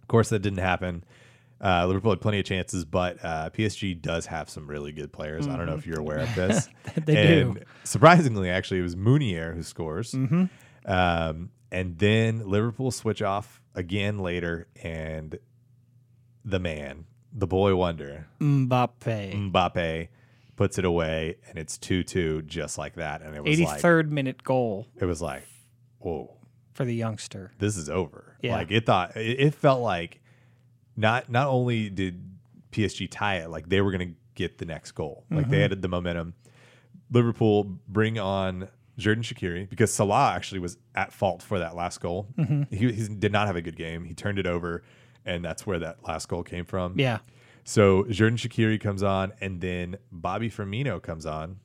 Of 0.02 0.08
course, 0.08 0.30
that 0.30 0.40
didn't 0.40 0.60
happen. 0.60 1.04
Uh, 1.64 1.86
Liverpool 1.88 2.12
had 2.12 2.20
plenty 2.20 2.40
of 2.40 2.46
chances, 2.46 2.84
but 2.84 3.24
uh, 3.24 3.50
PSG 3.52 4.02
does 4.02 4.26
have 4.26 4.50
some 4.50 4.68
really 4.68 4.92
good 4.92 5.14
players. 5.14 5.48
I 5.48 5.56
don't 5.56 5.66
know 5.66 5.76
if 5.76 5.88
you're 5.88 6.00
aware 6.00 6.20
of 6.20 6.36
this. 6.36 6.68
They 7.06 7.42
and 7.42 7.56
do. 7.56 7.62
Surprisingly, 7.86 8.50
actually, 8.50 8.80
it 8.80 8.84
was 8.84 8.96
Meunier 8.98 9.54
who 9.54 9.64
scores. 9.64 10.14
Um, 10.14 10.50
and 11.72 11.98
then 11.98 12.48
Liverpool 12.50 12.92
switch 12.92 13.22
off 13.22 13.62
again 13.74 14.20
later, 14.20 14.68
and 14.84 15.40
the 16.46 16.60
man, 16.60 17.06
the 17.32 17.48
boy 17.48 17.76
wonder, 17.76 18.28
Mbappe. 18.42 19.52
Mbappe 19.52 20.10
puts 20.56 20.78
it 20.78 20.86
away, 20.86 21.38
and 21.50 21.58
it's 21.58 21.78
two 21.78 22.04
two, 22.04 22.42
just 22.44 22.78
like 22.78 22.96
that. 22.96 23.22
And 23.22 23.36
it 23.36 23.44
was 23.44 23.60
like 23.60 23.82
83rd 23.82 24.10
minute 24.10 24.44
goal 24.44 24.88
it 25.00 25.06
was 25.06 25.22
like, 25.22 25.48
whoa, 26.00 26.36
for 26.74 26.86
the 26.86 26.94
youngster. 26.94 27.54
this 27.58 27.78
is 27.78 27.90
over. 27.90 28.38
Yeah. 28.42 28.56
Like 28.56 28.70
it 28.72 28.86
thought 28.86 29.16
it, 29.18 29.40
it 29.40 29.56
felt 29.56 29.82
like 29.82 30.22
not 30.96 31.30
not 31.30 31.48
only 31.48 31.90
did 31.90 32.24
PSG 32.72 33.08
tie 33.10 33.38
it, 33.38 33.50
like 33.50 33.70
they 33.70 33.82
were 33.82 33.92
gonna 33.92 34.14
get 34.36 34.58
the 34.58 34.66
next 34.66 34.92
goal. 34.92 35.26
Like 35.30 35.42
Mm-hmm. 35.44 35.52
they 35.52 35.60
had 35.62 35.82
the 35.82 35.88
momentum. 35.88 36.34
Liverpool 37.12 37.80
bring 37.88 38.18
on 38.18 38.68
Xherdan 39.00 39.20
Shaqiri 39.22 39.70
because 39.70 39.94
Salah 39.94 40.32
actually 40.34 40.60
was 40.60 40.78
at 40.96 41.14
fault 41.14 41.42
for 41.44 41.60
that 41.60 41.76
last 41.76 42.00
goal. 42.02 42.28
Mm-hmm. 42.38 42.76
He, 42.76 42.92
he 42.92 43.08
did 43.08 43.32
not 43.32 43.48
have 43.48 43.56
a 43.56 43.62
good 43.62 43.76
game. 43.76 44.06
He 44.06 44.14
turned 44.14 44.40
it 44.40 44.48
over, 44.48 44.84
and 45.26 45.44
that's 45.46 45.66
where 45.66 45.80
that 45.80 46.04
last 46.08 46.28
goal 46.28 46.44
came 46.44 46.66
from. 46.66 46.98
Yeah. 47.00 47.20
So 47.66 48.04
Xherdan 48.06 48.38
Shaqiri 48.38 48.80
comes 48.82 49.04
on, 49.04 49.34
and 49.42 49.62
then 49.62 49.98
Bobby 50.12 50.50
Firmino 50.50 51.02
comes 51.02 51.26
on 51.26 51.60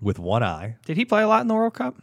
with 0.00 0.18
one 0.18 0.42
eye. 0.42 0.76
Did 0.84 0.96
he 0.96 1.04
play 1.04 1.22
a 1.22 1.28
lot 1.28 1.42
in 1.42 1.46
the 1.48 1.54
World 1.54 1.74
Cup? 1.74 1.96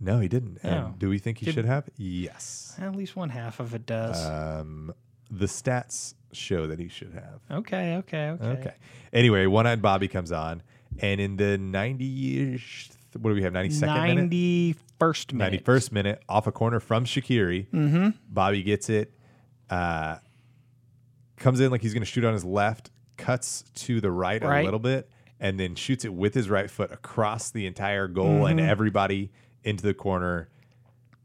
No, 0.00 0.18
he 0.20 0.28
didn't. 0.28 0.58
Oh. 0.64 0.68
And 0.68 0.98
do 0.98 1.08
we 1.08 1.18
think 1.18 1.38
he 1.38 1.46
Did- 1.46 1.54
should 1.54 1.64
have? 1.64 1.88
Yes. 1.96 2.74
At 2.80 2.94
least 2.96 3.14
one 3.16 3.30
half 3.30 3.60
of 3.60 3.74
it 3.74 3.86
does. 3.86 4.24
Um, 4.26 4.92
the 5.30 5.46
stats 5.46 6.14
show 6.32 6.66
that 6.66 6.78
he 6.78 6.88
should 6.88 7.12
have. 7.14 7.40
okay, 7.58 7.96
okay, 7.96 8.30
okay. 8.30 8.46
Okay. 8.46 8.74
Anyway, 9.12 9.46
one 9.46 9.66
eyed 9.66 9.80
Bobby 9.80 10.08
comes 10.08 10.32
on, 10.32 10.62
and 10.98 11.20
in 11.20 11.36
the 11.36 11.56
90 11.58 12.54
ish, 12.54 12.90
what 13.20 13.30
do 13.30 13.34
we 13.34 13.42
have, 13.42 13.52
92nd 13.52 14.06
minute? 14.14 14.30
91st 15.00 15.32
minute. 15.32 15.64
91st 15.64 15.92
minute, 15.92 16.22
off 16.28 16.46
a 16.46 16.52
corner 16.52 16.80
from 16.80 17.04
Shaqiri. 17.04 17.68
Mm-hmm. 17.70 18.08
Bobby 18.28 18.62
gets 18.62 18.88
it, 18.90 19.12
uh, 19.70 20.16
comes 21.36 21.60
in 21.60 21.70
like 21.70 21.80
he's 21.82 21.94
going 21.94 22.02
to 22.02 22.06
shoot 22.06 22.24
on 22.24 22.32
his 22.32 22.44
left, 22.44 22.90
cuts 23.16 23.64
to 23.76 24.00
the 24.00 24.10
right, 24.10 24.42
a 24.42 24.62
little 24.64 24.80
bit, 24.80 25.08
and 25.40 25.58
then 25.58 25.74
shoots 25.74 26.04
it 26.04 26.12
with 26.12 26.34
his 26.34 26.48
right 26.50 26.70
foot 26.70 26.90
across 26.92 27.50
the 27.50 27.66
entire 27.66 28.08
goal 28.08 28.46
and 28.46 28.60
everybody 28.60 29.30
into 29.62 29.84
the 29.84 29.94
corner 29.94 30.48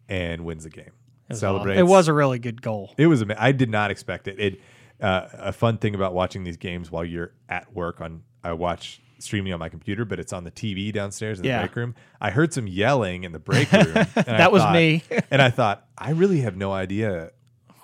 and 0.07 0.45
wins 0.45 0.63
the 0.63 0.69
game. 0.69 0.91
It 1.29 1.33
was 1.33 1.39
Celebrates. 1.39 1.77
awesome. 1.77 1.87
It 1.87 1.89
was 1.89 2.07
a 2.07 2.13
really 2.13 2.39
good 2.39 2.61
goal. 2.61 2.93
It 2.97 3.07
was. 3.07 3.23
I 3.37 3.51
did 3.51 3.69
not 3.69 3.91
expect 3.91 4.27
it. 4.27 4.39
It 4.39 4.61
uh, 5.01 5.27
a 5.33 5.53
fun 5.53 5.77
thing 5.77 5.95
about 5.95 6.13
watching 6.13 6.43
these 6.43 6.57
games 6.57 6.91
while 6.91 7.05
you're 7.05 7.31
at 7.47 7.73
work 7.73 8.01
on. 8.01 8.23
I 8.43 8.53
watch 8.53 9.01
streaming 9.19 9.51
on 9.53 9.59
my 9.59 9.67
computer, 9.69 10.05
but 10.05 10.19
it's 10.19 10.31
on 10.33 10.43
the 10.45 10.51
TV 10.51 10.91
downstairs 10.93 11.39
in 11.39 11.43
the 11.43 11.49
Yeah. 11.49 11.61
break 11.61 11.75
room. 11.75 11.95
I 12.21 12.31
heard 12.31 12.53
some 12.53 12.67
yelling 12.67 13.25
in 13.25 13.31
the 13.33 13.39
break 13.39 13.69
room. 13.71 13.85
and 13.95 14.07
I 14.15 14.37
That 14.37 14.51
was 14.51 14.61
thought- 14.63 14.73
me. 14.73 15.03
and 15.31 15.41
I 15.41 15.49
thought, 15.49 15.85
I 15.97 16.11
really 16.11 16.39
have 16.41 16.55
no 16.55 16.71
idea 16.71 17.31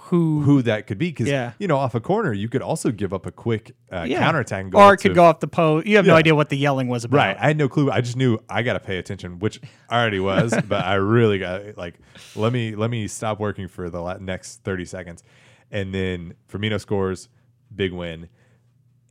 who, 0.05 0.41
who 0.41 0.61
that 0.61 0.87
could 0.87 0.97
be 0.97 1.09
because 1.09 1.27
Yeah. 1.27 1.53
you 1.59 1.67
know 1.67 1.77
off 1.77 1.95
a 1.95 1.99
corner 1.99 2.31
you 2.33 2.47
could 2.49 2.61
also 2.61 2.91
give 2.91 3.13
up 3.13 3.25
a 3.25 3.31
quick 3.31 3.71
uh, 3.91 4.05
yeah. 4.07 4.19
counterattack 4.19 4.69
goal 4.69 4.81
or 4.81 4.93
it 4.93 4.97
could 4.97 5.15
go 5.15 5.23
off 5.23 5.39
the 5.39 5.47
post. 5.47 5.87
You 5.87 5.95
have 5.97 6.05
no 6.05 6.15
idea 6.15 6.35
what 6.35 6.49
the 6.49 6.57
yelling 6.57 6.87
was 6.87 7.03
about. 7.03 7.17
Right. 7.17 7.37
I 7.39 7.47
had 7.47 7.57
no 7.57 7.67
clue. 7.67 7.89
I 7.89 8.01
just 8.01 8.15
knew 8.15 8.37
I 8.49 8.61
got 8.61 8.73
to 8.73 8.79
pay 8.79 8.97
attention, 8.97 9.39
which 9.39 9.59
I 9.89 9.99
already 9.99 10.19
was, 10.19 10.53
but 10.67 10.85
I 10.85 10.95
really 10.95 11.39
got 11.39 11.77
like 11.77 11.95
let 12.35 12.53
me 12.53 12.75
let 12.75 12.89
me 12.89 13.07
stop 13.07 13.39
working 13.39 13.67
for 13.67 13.89
the 13.89 14.01
la- 14.01 14.17
next 14.17 14.63
30 14.63 14.85
seconds. 14.85 15.23
And 15.71 15.93
then 15.93 16.35
Firmino 16.51 16.79
scores, 16.79 17.29
big 17.75 17.91
win. 17.91 18.29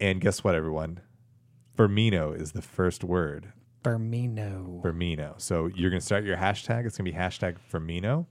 And 0.00 0.20
guess 0.20 0.44
what 0.44 0.54
everyone? 0.54 1.00
Firmino 1.76 2.38
is 2.40 2.52
the 2.52 2.62
first 2.62 3.02
word. 3.02 3.52
Firmino. 3.82 4.82
Firmino. 4.82 5.40
So 5.40 5.66
you're 5.66 5.90
going 5.90 6.00
to 6.00 6.06
start 6.06 6.24
your 6.24 6.36
hashtag. 6.36 6.86
It's 6.86 6.96
going 6.96 7.04
to 7.06 7.12
be 7.12 7.12
hashtag 7.12 7.56
Firmino. 7.72 8.26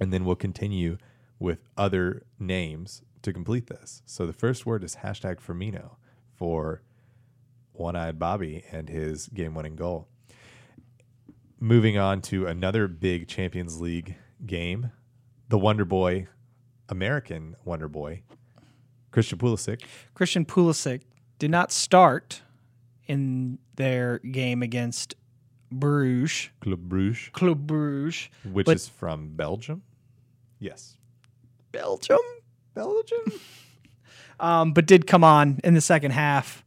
And 0.00 0.12
then 0.12 0.24
we'll 0.24 0.36
continue 0.36 0.98
with 1.38 1.68
other 1.76 2.24
names 2.38 3.02
to 3.22 3.32
complete 3.32 3.66
this. 3.66 4.02
So 4.06 4.26
the 4.26 4.32
first 4.32 4.66
word 4.66 4.84
is 4.84 4.96
hashtag 4.96 5.40
Firmino 5.40 5.96
for 6.34 6.82
One 7.72 7.96
Eyed 7.96 8.18
Bobby 8.18 8.64
and 8.70 8.88
his 8.88 9.28
game 9.28 9.54
winning 9.54 9.76
goal. 9.76 10.08
Moving 11.58 11.98
on 11.98 12.20
to 12.22 12.46
another 12.46 12.86
big 12.86 13.28
Champions 13.28 13.80
League 13.80 14.16
game, 14.44 14.92
the 15.48 15.58
Wonder 15.58 15.84
Boy, 15.84 16.28
American 16.88 17.56
Wonder 17.64 17.88
Boy, 17.88 18.22
Christian 19.10 19.38
Pulisic. 19.38 19.82
Christian 20.14 20.44
Pulisic 20.44 21.02
did 21.38 21.50
not 21.50 21.72
start 21.72 22.42
in 23.06 23.58
their 23.76 24.18
game 24.18 24.62
against 24.62 25.14
Bruges, 25.72 26.50
Club 26.60 26.80
Bruges, 26.80 27.30
Club 27.32 27.66
Bruges, 27.66 28.28
which 28.44 28.68
is 28.68 28.88
from 28.88 29.30
Belgium. 29.34 29.82
Yes. 30.58 30.96
Belgium. 31.72 32.18
Belgium? 32.74 33.20
Um, 34.38 34.72
but 34.74 34.84
did 34.84 35.06
come 35.06 35.24
on 35.24 35.60
in 35.64 35.72
the 35.72 35.80
second 35.80 36.10
half, 36.10 36.62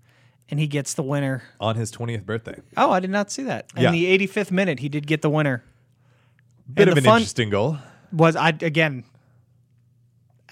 and 0.49 0.59
he 0.59 0.65
gets 0.65 0.95
the 0.95 1.03
winner. 1.03 1.43
on 1.59 1.75
his 1.75 1.91
20th 1.91 2.25
birthday. 2.25 2.55
Oh, 2.75 2.89
I 2.89 2.99
did 2.99 3.11
not 3.11 3.29
see 3.29 3.43
that. 3.43 3.67
In 3.75 3.83
Yeah. 3.83 3.91
the 3.91 4.05
85th 4.07 4.49
minute, 4.49 4.79
he 4.79 4.89
did 4.89 5.05
get 5.05 5.21
the 5.21 5.29
winner. 5.29 5.63
Bit 6.73 6.87
And 6.87 6.89
of 6.89 6.95
the 6.95 7.01
an 7.01 7.05
fun- 7.05 7.17
interesting 7.17 7.51
goal. 7.51 7.77
Was 8.11 8.35
I 8.35 8.49
again 8.49 9.03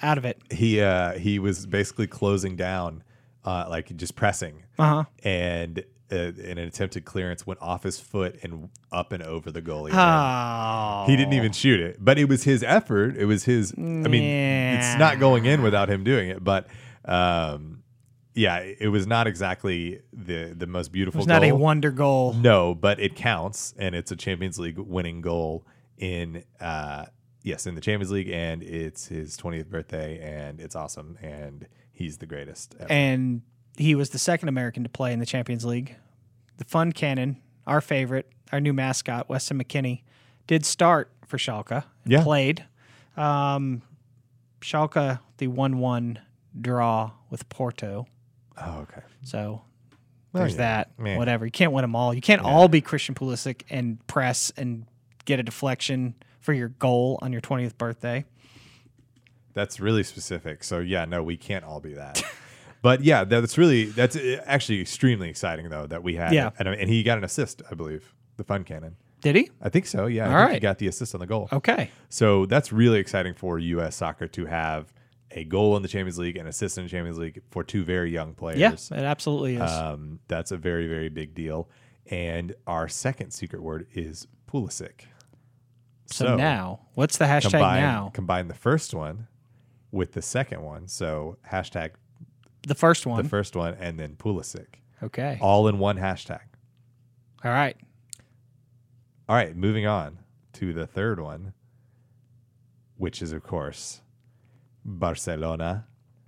out 0.03 0.19
of 0.19 0.25
it? 0.25 0.39
He 0.51 0.79
uh, 0.79 1.13
he 1.17 1.39
was 1.39 1.65
basically 1.65 2.05
closing 2.05 2.55
down, 2.55 3.01
uh, 3.43 3.65
like 3.67 3.95
just 3.97 4.15
pressing, 4.15 4.61
Uh 4.77 4.85
huh. 4.87 5.03
and 5.23 5.83
in 6.09 6.57
an 6.57 6.67
attempted 6.67 7.05
clearance 7.05 7.45
went 7.45 7.61
off 7.61 7.83
his 7.83 7.99
foot 7.99 8.39
and 8.43 8.69
up 8.91 9.11
and 9.11 9.21
over 9.23 9.51
the 9.51 9.61
goalie. 9.61 9.91
Oh, 9.93 11.05
He 11.09 11.15
didn't 11.17 11.33
even 11.33 11.51
shoot 11.51 11.79
it, 11.79 11.97
but 11.99 12.17
it 12.17 12.29
was 12.29 12.43
his 12.43 12.63
effort. 12.63 13.17
It 13.17 13.25
was 13.25 13.43
his. 13.45 13.73
I 13.77 13.81
mean, 13.81 14.23
it's 14.23 14.97
not 14.99 15.19
going 15.19 15.45
in 15.45 15.61
without 15.61 15.89
him 15.89 16.03
doing 16.03 16.29
it, 16.29 16.43
but 16.43 16.67
um, 17.05 17.83
yeah, 18.33 18.59
it 18.59 18.89
was 18.89 19.07
not 19.07 19.27
exactly 19.27 20.01
the 20.13 20.53
the 20.55 20.67
most 20.67 20.91
beautiful. 20.91 21.19
was 21.19 21.27
not 21.27 21.43
a 21.43 21.51
wonder 21.53 21.91
goal. 21.91 22.33
No, 22.33 22.75
but 22.75 22.99
it 22.99 23.15
counts, 23.15 23.73
and 23.77 23.95
it's 23.95 24.11
a 24.11 24.15
Champions 24.15 24.59
League 24.59 24.77
winning 24.77 25.21
goal 25.21 25.65
in 25.97 26.43
uh 26.61 27.05
yes 27.41 27.65
in 27.65 27.73
the 27.75 27.81
Champions 27.81 28.11
League, 28.11 28.29
and 28.29 28.61
it's 28.61 29.07
his 29.07 29.35
twentieth 29.37 29.69
birthday, 29.69 30.19
and 30.21 30.61
it's 30.61 30.75
awesome, 30.75 31.17
and 31.21 31.67
he's 31.91 32.17
the 32.19 32.27
greatest. 32.27 32.75
Ever. 32.79 32.91
and 32.91 33.41
he 33.77 33.95
was 33.95 34.09
the 34.09 34.19
second 34.19 34.49
American 34.49 34.83
to 34.83 34.89
play 34.89 35.13
in 35.13 35.19
the 35.19 35.25
Champions 35.25 35.63
League. 35.65 35.95
The 36.57 36.65
Fun 36.65 36.91
Cannon, 36.91 37.37
our 37.65 37.81
favorite, 37.81 38.29
our 38.51 38.59
new 38.59 38.73
mascot, 38.73 39.29
Weston 39.29 39.61
McKennie, 39.63 40.01
did 40.47 40.65
start 40.65 41.11
for 41.25 41.37
Schalke 41.37 41.71
and 42.03 42.11
Yeah. 42.13 42.23
played. 42.23 42.65
Um, 43.15 43.81
Schalke, 44.61 45.19
the 45.37 45.47
1 45.47 45.77
1 45.79 46.19
draw 46.59 47.11
with 47.29 47.47
Porto. 47.49 48.07
oh, 48.59 48.79
okay. 48.81 49.01
So 49.23 49.61
there's 50.33 50.53
yeah. 50.53 50.57
that. 50.57 50.99
Meh. 50.99 51.17
Whatever. 51.17 51.45
You 51.45 51.51
can't 51.51 51.71
win 51.71 51.83
them 51.83 51.95
all. 51.95 52.13
You 52.13 52.21
can't 52.21 52.41
all 52.41 52.67
be 52.67 52.81
Christian 52.81 53.13
Pulisic 53.15 53.61
and 53.69 54.05
press 54.07 54.51
and 54.57 54.85
get 55.25 55.39
a 55.39 55.43
deflection 55.43 56.15
for 56.39 56.53
your 56.53 56.69
goal 56.69 57.19
on 57.21 57.31
your 57.31 57.41
20th 57.41 57.77
birthday. 57.77 58.25
That's 59.53 59.79
really 59.79 60.03
specific. 60.03 60.63
So 60.63 60.79
yeah, 60.79 61.05
no, 61.05 61.21
we 61.21 61.37
can't 61.37 61.65
all 61.65 61.79
be 61.79 61.93
that. 61.93 62.23
but 62.87 63.03
yeah, 63.03 63.25
that's 63.25 63.57
really 63.57 63.85
that's 63.87 64.15
uh, 64.15 64.41
actually 64.45 64.79
extremely 64.79 65.27
exciting 65.27 65.67
though 65.67 65.87
that 65.87 66.03
we 66.03 66.15
had. 66.15 66.31
Yeah. 66.31 66.51
and, 66.57 66.69
and 66.69 66.89
he 66.89 67.03
got 67.03 67.17
an 67.17 67.25
assist, 67.25 67.61
I 67.69 67.75
believe, 67.75 68.15
the 68.37 68.45
fun 68.45 68.63
cannon. 68.63 68.95
Did 69.19 69.35
he? 69.35 69.51
I 69.61 69.67
think 69.67 69.87
so. 69.87 70.05
Yeah, 70.05 70.29
All 70.33 70.45
think 70.45 70.53
he 70.53 70.59
got 70.61 70.77
the 70.77 70.87
assist 70.87 71.13
on 71.13 71.19
the 71.19 71.27
goal. 71.27 71.49
Okay. 71.51 71.91
So 72.07 72.45
that's 72.45 72.71
really 72.71 72.99
exciting 72.99 73.33
for 73.33 73.59
U.S. 73.59 73.97
soccer 73.97 74.29
to 74.29 74.45
have 74.45 74.93
a 75.31 75.43
goal 75.43 75.75
in 75.75 75.81
the 75.81 75.89
Champions 75.89 76.17
League 76.17 76.37
and 76.37 76.47
assist 76.47 76.77
in 76.77 76.85
the 76.85 76.89
Champions 76.89 77.17
League 77.17 77.41
for 77.51 77.61
two 77.61 77.83
very 77.83 78.09
young 78.09 78.33
players. 78.33 78.89
Yeah, 78.89 78.97
it 78.97 79.03
absolutely 79.03 79.55
is. 79.55 79.69
Um, 79.69 80.19
that's 80.29 80.53
a 80.53 80.57
very, 80.57 80.87
very 80.87 81.09
big 81.09 81.35
deal. 81.35 81.69
And 82.05 82.55
our 82.67 82.87
second 82.87 83.31
secret 83.31 83.61
word 83.61 83.87
is 83.93 84.27
Pulisic. 84.49 85.01
so, 86.05 86.37
now, 86.37 86.79
what's 86.93 87.17
the 87.17 87.25
hashtag 87.25 87.51
combine, 87.51 87.81
now? 87.81 88.11
combine 88.13 88.47
the 88.47 88.53
first 88.53 88.93
one 88.93 89.27
with 89.91 90.13
the 90.13 90.21
second 90.21 90.61
one. 90.61 90.87
So 90.87 91.37
hashtag 91.51 91.91
The 92.67 92.75
first 92.75 93.05
one. 93.05 93.23
the 93.23 93.29
first 93.29 93.55
one 93.55 93.75
and 93.79 93.99
then 93.99 94.15
Pulisic. 94.17 94.67
okay. 95.01 95.37
All 95.41 95.67
in 95.67 95.79
one 95.79 95.97
hashtag. 95.97 96.41
All 97.43 97.51
right. 97.51 97.77
All 99.29 99.35
right, 99.35 99.55
moving 99.55 99.85
on 99.85 100.19
to 100.53 100.73
the 100.73 100.87
third 100.87 101.19
one, 101.19 101.53
which 102.97 103.21
is, 103.21 103.31
of 103.33 103.43
course, 103.43 104.01
Barcelona. 104.85 105.85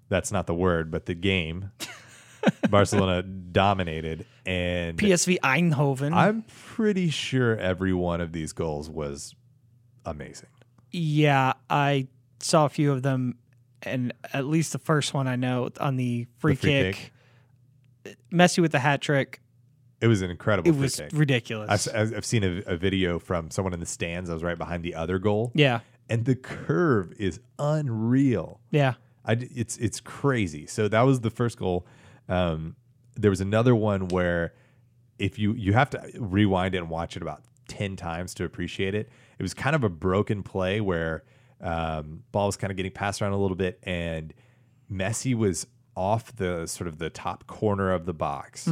That's 0.09 0.31
not 0.31 0.47
the 0.47 0.53
word, 0.53 0.91
but 0.91 1.05
the 1.05 1.13
game. 1.13 1.71
Barcelona 2.69 3.21
dominated, 3.21 4.25
and 4.45 4.97
PSV 4.97 5.39
Eindhoven. 5.43 6.13
I'm 6.13 6.43
pretty 6.43 7.09
sure 7.09 7.57
every 7.57 7.93
one 7.93 8.21
of 8.21 8.31
these 8.31 8.53
goals 8.53 8.89
was 8.89 9.35
amazing. 10.05 10.49
yeah, 10.91 11.53
I 11.69 12.07
saw 12.39 12.65
a 12.65 12.69
few 12.69 12.91
of 12.93 13.01
them, 13.01 13.37
and 13.83 14.13
at 14.33 14.45
least 14.45 14.71
the 14.73 14.79
first 14.79 15.13
one 15.13 15.27
I 15.27 15.35
know 15.35 15.69
on 15.79 15.95
the 15.95 16.27
free, 16.37 16.53
The 16.53 16.59
free 16.59 16.69
kick. 16.71 17.13
Messi 18.31 18.59
with 18.61 18.71
the 18.71 18.79
hat 18.79 19.01
trick. 19.01 19.41
It 20.01 20.07
was 20.07 20.21
an 20.21 20.29
incredible 20.31 20.69
It 20.69 20.73
free 20.73 20.81
was 20.81 20.95
kick. 20.95 21.09
ridiculous. 21.13 21.87
I've, 21.87 22.15
I've 22.15 22.25
seen 22.25 22.43
a, 22.43 22.61
a 22.65 22.77
video 22.77 23.19
from 23.19 23.51
someone 23.51 23.73
in 23.73 23.79
the 23.79 23.85
stands. 23.85 24.29
I 24.29 24.33
was 24.33 24.43
right 24.43 24.57
behind 24.57 24.83
the 24.83 24.95
other 24.95 25.19
goal, 25.19 25.51
yeah. 25.53 25.81
and 26.09 26.23
the 26.25 26.35
curve 26.35 27.13
is 27.19 27.39
unreal. 27.57 28.61
Yeah. 28.71 28.93
I 29.25 29.33
it's 29.53 29.77
it's 29.77 29.99
crazy. 29.99 30.65
So 30.67 30.87
that 30.87 31.01
was 31.01 31.19
the 31.19 31.29
first 31.29 31.57
goal. 31.57 31.85
Um, 32.29 32.75
there 33.15 33.29
was 33.29 33.41
another 33.41 33.75
one 33.75 34.07
where 34.07 34.53
if 35.19 35.37
you 35.37 35.53
you 35.53 35.73
have 35.73 35.89
to 35.89 36.11
rewind 36.17 36.73
it 36.75 36.77
and 36.77 36.89
watch 36.89 37.17
it 37.17 37.21
about 37.21 37.43
ten 37.67 37.97
times 37.97 38.33
to 38.35 38.45
appreciate 38.45 38.95
it. 38.95 39.09
It 39.37 39.43
was 39.43 39.53
kind 39.53 39.75
of 39.75 39.83
a 39.83 39.89
broken 39.89 40.41
play 40.43 40.79
where 40.79 41.23
um, 41.61 42.23
ball 42.31 42.47
was 42.47 42.57
kind 42.57 42.71
of 42.71 42.77
getting 42.77 42.91
passed 42.91 43.21
around 43.21 43.33
a 43.33 43.37
little 43.37 43.57
bit, 43.57 43.79
and 43.83 44.33
Messi 44.91 45.35
was 45.35 45.67
off 45.95 46.35
the 46.35 46.65
sort 46.65 46.87
of 46.87 46.97
the 46.97 47.09
top 47.09 47.47
corner 47.47 47.91
of 47.91 48.05
the 48.05 48.13
box, 48.13 48.67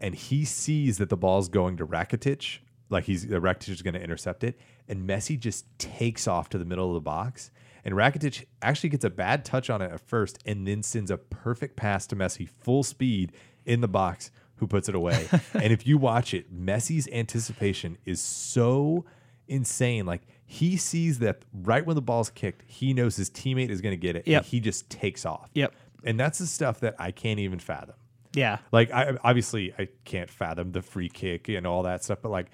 and 0.00 0.14
he 0.14 0.44
sees 0.44 0.98
that 0.98 1.08
the 1.08 1.16
ball's 1.16 1.48
going 1.48 1.76
to 1.76 1.86
Rakitic, 1.86 2.58
like 2.88 3.04
he's 3.04 3.24
uh, 3.24 3.38
Rakitic 3.40 3.68
is 3.68 3.82
going 3.82 3.94
to 3.94 4.02
intercept 4.02 4.42
it, 4.44 4.58
and 4.88 5.08
Messi 5.08 5.38
just 5.38 5.66
takes 5.78 6.26
off 6.26 6.48
to 6.50 6.58
the 6.58 6.64
middle 6.64 6.88
of 6.88 6.94
the 6.94 7.00
box, 7.00 7.50
and 7.84 7.94
Rakitic 7.94 8.46
actually 8.62 8.90
gets 8.90 9.04
a 9.04 9.10
bad 9.10 9.44
touch 9.44 9.70
on 9.70 9.80
it 9.82 9.92
at 9.92 10.00
first, 10.00 10.38
and 10.44 10.66
then 10.66 10.82
sends 10.82 11.10
a 11.10 11.16
perfect 11.16 11.76
pass 11.76 12.06
to 12.08 12.16
Messi, 12.16 12.48
full 12.48 12.82
speed 12.82 13.32
in 13.64 13.80
the 13.80 13.88
box, 13.88 14.30
who 14.56 14.66
puts 14.66 14.88
it 14.88 14.94
away. 14.94 15.26
and 15.54 15.72
if 15.72 15.86
you 15.86 15.96
watch 15.98 16.34
it, 16.34 16.52
Messi's 16.54 17.08
anticipation 17.12 17.96
is 18.04 18.20
so 18.20 19.04
insane. 19.50 20.06
Like 20.06 20.22
he 20.46 20.76
sees 20.76 21.18
that 21.18 21.44
right 21.52 21.84
when 21.84 21.94
the 21.96 22.02
ball's 22.02 22.30
kicked, 22.30 22.62
he 22.66 22.94
knows 22.94 23.16
his 23.16 23.28
teammate 23.30 23.68
is 23.70 23.80
going 23.80 23.92
to 23.92 23.96
get 24.00 24.16
it, 24.16 24.26
Yep. 24.26 24.38
and 24.42 24.46
he 24.46 24.60
just 24.60 24.88
takes 24.88 25.26
off. 25.26 25.50
Yep. 25.54 25.74
And 26.04 26.18
that's 26.18 26.38
the 26.38 26.46
stuff 26.46 26.80
that 26.80 26.94
I 26.98 27.10
can't 27.10 27.38
even 27.40 27.58
fathom. 27.58 27.94
Yeah. 28.32 28.58
Like 28.72 28.90
I 28.92 29.16
obviously 29.24 29.74
I 29.78 29.88
can't 30.04 30.30
fathom 30.30 30.72
the 30.72 30.82
free 30.82 31.08
kick 31.08 31.48
and 31.48 31.66
all 31.66 31.82
that 31.82 32.02
stuff, 32.04 32.20
but 32.22 32.30
like 32.30 32.46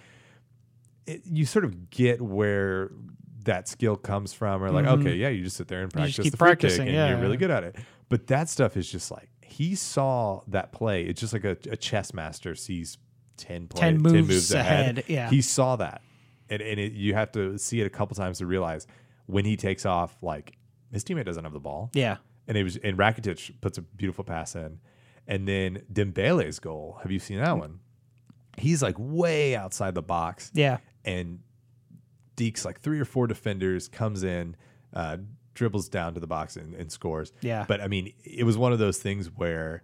it, 1.07 1.23
you 1.25 1.47
sort 1.47 1.65
of 1.65 1.91
get 1.91 2.21
where 2.21 2.91
that 3.45 3.69
skill 3.69 3.95
comes 3.97 4.33
from, 4.33 4.63
or 4.65 4.71
like 4.71 4.87
okay, 4.87 5.15
yeah, 5.15 5.29
you 5.29 5.45
just 5.45 5.57
sit 5.57 5.69
there 5.69 5.83
and 5.83 5.91
Mm-hmm. 5.93 6.01
practice 6.01 6.31
the 6.31 6.37
free 6.37 6.57
kick, 6.57 6.79
and 6.81 6.91
yeah. 6.91 7.11
you're 7.11 7.21
really 7.21 7.37
good 7.37 7.51
at 7.51 7.63
it. 7.63 7.77
But 8.09 8.27
that 8.29 8.49
stuff 8.49 8.77
is 8.77 8.91
just 8.91 9.11
like 9.11 9.29
he 9.43 9.75
saw 9.77 10.41
that 10.49 10.73
play. 10.73 11.03
It's 11.05 11.21
just 11.21 11.33
like 11.33 11.45
a, 11.45 11.57
a 11.71 11.77
chess 11.77 12.13
master 12.13 12.55
sees 12.57 12.99
ten 13.37 13.69
play, 13.69 13.81
10 13.83 13.99
moves 14.03 14.51
ahead, 14.53 15.05
yeah. 15.07 15.29
he 15.31 15.41
saw 15.43 15.77
that, 15.77 16.01
and 16.51 16.61
and 16.63 16.79
it, 16.81 16.93
you 16.93 17.15
have 17.15 17.33
to 17.33 17.59
see 17.59 17.81
it 17.81 17.87
a 17.87 17.91
couple 17.91 18.15
times 18.17 18.39
to 18.39 18.47
realize 18.47 18.87
when 19.27 19.45
he 19.45 19.57
takes 19.57 19.85
off, 19.87 20.17
like 20.23 20.57
his 20.93 21.05
teammate 21.05 21.25
doesn't 21.25 21.43
have 21.45 21.53
the 21.53 21.61
ball 21.61 21.91
Yeah. 21.95 22.17
and 22.47 22.57
it 22.57 22.63
was 22.63 22.77
and 22.77 22.97
Rakitic 22.97 23.53
puts 23.61 23.77
a 23.79 23.83
beautiful 23.83 24.25
pass 24.25 24.55
in, 24.55 24.79
and 25.27 25.47
then 25.49 25.83
Dembele's 25.93 26.59
goal. 26.61 26.99
Have 27.03 27.11
you 27.11 27.19
seen 27.19 27.39
that 27.41 27.59
one? 27.59 27.81
He's 28.59 28.83
like 28.83 28.95
way 28.99 29.55
outside 29.57 29.95
the 29.95 30.03
box, 30.03 30.51
Yeah. 30.55 30.79
and 31.05 31.41
Deeks 32.37 32.65
like 32.65 32.81
three 32.81 33.01
or 33.01 33.05
four 33.05 33.27
defenders 33.27 33.89
comes 33.89 34.23
in, 34.23 34.57
uh, 34.93 35.17
dribbles 35.55 35.89
down 35.89 36.13
to 36.15 36.21
the 36.21 36.27
box 36.27 36.57
and, 36.57 36.75
and 36.75 36.93
scores. 36.93 37.33
Yeah. 37.41 37.65
But 37.67 37.81
I 37.81 37.89
mean, 37.89 38.13
it 38.25 38.45
was 38.45 38.57
one 38.59 38.73
of 38.73 38.79
those 38.79 38.99
things 38.99 39.29
where 39.29 39.83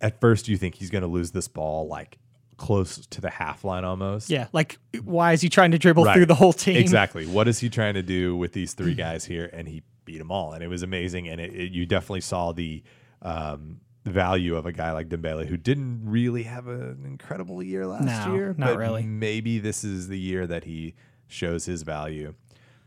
at 0.00 0.20
first 0.20 0.48
you 0.48 0.56
think 0.56 0.74
he's 0.76 0.90
going 0.90 1.02
to 1.02 1.08
lose 1.08 1.30
this 1.32 1.48
ball 1.48 1.88
like 1.88 2.18
close 2.56 3.06
to 3.08 3.20
the 3.20 3.30
half 3.30 3.64
line 3.64 3.84
almost. 3.84 4.30
Yeah, 4.30 4.48
like 4.52 4.78
why 5.04 5.32
is 5.32 5.40
he 5.40 5.48
trying 5.48 5.72
to 5.72 5.78
dribble 5.78 6.04
Right. 6.04 6.14
through 6.14 6.26
the 6.26 6.34
whole 6.34 6.52
team? 6.52 6.76
Exactly. 6.76 7.26
What 7.26 7.48
is 7.48 7.58
he 7.60 7.68
trying 7.68 7.94
to 7.94 8.02
do 8.02 8.36
with 8.36 8.52
these 8.52 8.72
three 8.74 8.94
guys 8.94 9.24
here? 9.24 9.50
And 9.52 9.68
he 9.68 9.82
beat 10.04 10.18
them 10.18 10.30
all, 10.30 10.52
and 10.52 10.62
it 10.62 10.68
was 10.68 10.82
amazing. 10.82 11.28
And 11.28 11.40
it, 11.40 11.52
it, 11.54 11.72
you 11.72 11.84
definitely 11.86 12.20
saw 12.22 12.52
the 12.52 12.82
um, 13.22 13.80
value 14.04 14.56
of 14.56 14.66
a 14.66 14.72
guy 14.72 14.92
like 14.92 15.08
Dembele, 15.08 15.46
who 15.46 15.56
didn't 15.56 16.00
really 16.04 16.44
have 16.44 16.66
an 16.68 17.02
incredible 17.04 17.62
year 17.62 17.86
last 17.86 18.26
No, 18.28 18.34
year. 18.34 18.54
not 18.56 18.68
but 18.68 18.78
really. 18.78 19.02
Maybe 19.04 19.58
this 19.58 19.82
is 19.84 20.08
the 20.08 20.18
year 20.18 20.46
that 20.46 20.64
he 20.64 20.94
shows 21.26 21.64
his 21.66 21.82
value. 21.82 22.34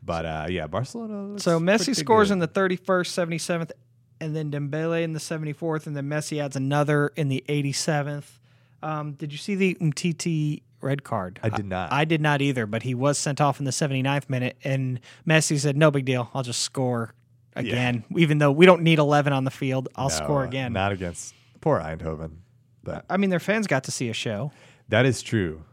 But 0.01 0.25
uh, 0.25 0.45
yeah, 0.49 0.67
Barcelona. 0.67 1.37
So 1.39 1.59
Messi 1.59 1.93
scores 1.95 2.29
good. 2.29 2.33
in 2.33 2.39
the 2.39 2.47
31st, 2.47 2.79
77th, 3.37 3.71
and 4.21 4.33
then 4.35 4.49
Dembele 4.49 5.03
in 5.03 5.11
the 5.13 5.19
74th, 5.19 5.87
and 5.87 5.95
then 5.95 6.05
Messi 6.09 6.41
adds 6.41 6.55
another 6.55 7.11
in 7.17 7.27
the 7.27 7.43
87th. 7.49 8.38
Um, 8.81 9.13
did 9.13 9.31
you 9.31 9.37
see 9.37 9.55
the 9.55 9.75
Umtiti 9.75 10.61
red 10.81 11.03
card? 11.03 11.39
I 11.43 11.49
did 11.49 11.65
not. 11.65 11.91
I, 11.91 12.05
did 12.05 12.21
not 12.21 12.41
either, 12.41 12.65
but 12.65 12.83
he 12.83 12.95
was 12.95 13.17
sent 13.17 13.41
off 13.41 13.59
in 13.59 13.65
the 13.65 13.71
79th 13.71 14.29
minute, 14.29 14.57
and 14.63 14.99
Messi 15.27 15.59
said, 15.59 15.75
"No 15.77 15.91
big 15.91 16.05
deal. 16.05 16.29
I'll 16.33 16.43
just 16.43 16.61
score 16.61 17.13
again, 17.55 18.05
even 18.15 18.37
though 18.37 18.51
we 18.51 18.65
don't 18.65 18.81
need 18.83 18.99
11 18.99 19.33
on 19.33 19.43
the 19.43 19.51
field. 19.51 19.89
I'll 19.95 20.09
No, 20.09 20.15
score 20.15 20.43
again." 20.45 20.71
Not 20.73 20.91
against 20.93 21.33
poor 21.61 21.79
Eindhoven, 21.79 22.37
but 22.83 23.05
I 23.09 23.17
mean, 23.17 23.29
their 23.29 23.39
fans 23.39 23.67
got 23.67 23.83
to 23.85 23.91
see 23.91 24.09
a 24.09 24.13
show. 24.13 24.51
that 24.87 25.05
is 25.05 25.21
true. 25.21 25.63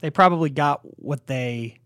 They 0.00 0.10
probably 0.10 0.50
got 0.50 0.80
what 0.98 1.26
they 1.26 1.78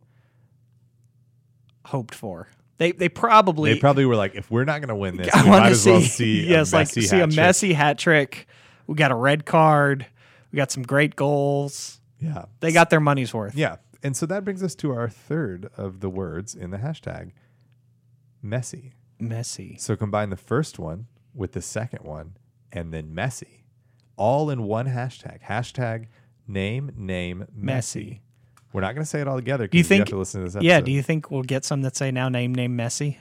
hoped 1.86 2.14
for. 2.14 2.48
They 2.78 2.92
they 2.92 3.08
probably 3.08 3.74
They 3.74 3.80
probably 3.80 4.06
were 4.06 4.16
like, 4.16 4.34
if 4.34 4.50
we're 4.50 4.64
not 4.64 4.80
going 4.80 4.88
to 4.88 4.94
win 4.94 5.16
this, 5.18 5.34
I 5.34 5.42
we 5.42 5.50
might 5.50 5.60
to 5.60 5.70
as 5.70 5.82
see, 5.82 5.90
well 5.90 6.00
see 6.02 6.46
yes, 6.48 6.72
a 6.72 6.76
like 6.76 6.88
see 6.88 7.00
a. 7.20 7.26
Messi 7.26 7.74
hat 7.74 7.98
trick. 7.98 8.46
We 8.86 8.94
got 8.94 9.10
a 9.10 9.16
red 9.16 9.44
card. 9.44 10.06
We 10.52 10.56
got 10.56 10.70
some 10.70 10.82
great 10.82 11.14
goals. 11.16 12.00
Yeah, 12.20 12.46
They 12.60 12.72
got 12.72 12.90
their 12.90 13.00
money's 13.00 13.32
worth. 13.32 13.54
Yeah. 13.54 13.76
And 14.02 14.16
so 14.16 14.26
that 14.26 14.44
brings 14.44 14.62
us 14.62 14.74
to 14.76 14.92
our 14.92 15.08
third 15.08 15.70
of 15.76 16.00
the 16.00 16.08
words 16.10 16.54
in 16.54 16.70
the 16.70 16.78
hashtag 16.78 17.30
messy. 18.42 18.92
Messi. 19.20 19.80
So 19.80 19.96
combine 19.96 20.30
the 20.30 20.36
first 20.36 20.78
one 20.78 21.06
with 21.34 21.52
the 21.52 21.62
second 21.62 22.04
one 22.04 22.36
and 22.72 22.92
then 22.92 23.14
messy, 23.14 23.64
all 24.16 24.50
in 24.50 24.62
one 24.64 24.86
hashtag. 24.86 25.42
Hashtag 25.42 26.06
name, 26.46 26.92
name, 26.96 27.46
messy. 27.54 28.04
Messi. 28.04 28.20
We're 28.72 28.82
not 28.82 28.94
going 28.94 29.02
to 29.04 29.08
say 29.08 29.20
it 29.20 29.26
all 29.28 29.36
together 29.36 29.66
Do 29.66 29.78
you 29.78 29.82
because 29.84 29.90
you, 29.96 30.00
have 30.02 30.08
to 30.08 30.16
listen 30.18 30.40
to 30.40 30.44
this 30.46 30.56
episode. 30.56 30.66
yeah. 30.68 30.80
Do 30.80 30.92
you 30.92 31.02
think 31.02 31.30
we'll 31.30 31.42
get 31.42 31.64
some 31.64 31.82
that 31.82 31.96
say 31.96 32.10
now 32.10 32.28
name 32.28 32.54
name 32.54 32.76
messy? 32.76 33.18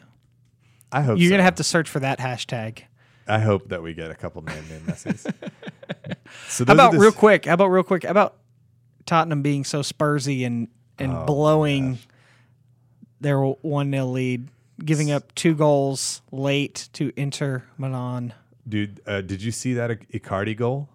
I 0.92 1.02
hope 1.02 1.18
You're 1.20 1.30
so. 1.30 1.34
gonna 1.34 1.44
have 1.44 1.56
to 1.56 1.64
search 1.64 1.90
for 1.90 2.00
that 2.00 2.20
hashtag. 2.20 2.84
I 3.28 3.40
hope 3.40 3.70
that 3.70 3.84
we 3.84 3.94
get 3.94 4.10
a 4.12 4.16
couple 4.16 4.42
name, 4.44 4.64
name, 4.70 4.82
messies. 4.82 5.22
so 6.48 6.66
How 6.66 6.74
about 6.74 6.94
real 6.94 7.12
quick? 7.12 7.46
How 7.46 7.54
about 7.54 7.68
real 7.68 7.84
quick? 7.84 8.04
How 8.04 8.12
about 8.12 8.38
Tottenham 9.06 9.42
being 9.42 9.64
so 9.64 9.82
Spursy 9.82 10.46
and 10.46 10.68
and 11.00 11.14
Oh, 11.14 11.26
blowing 11.26 12.00
their 13.20 13.40
one 13.42 13.92
0 13.92 14.06
lead, 14.06 14.48
giving 14.84 15.12
up 15.12 15.34
two 15.36 15.56
goals 15.56 16.22
late 16.32 16.90
to 16.94 17.12
Inter 17.16 17.64
Milan. 17.78 18.34
Dude, 18.68 19.02
uh, 19.06 19.22
did 19.22 19.42
you 19.42 19.52
see 19.52 19.74
that 19.76 19.92
Icardi 20.12 20.56
goal? 20.56 20.90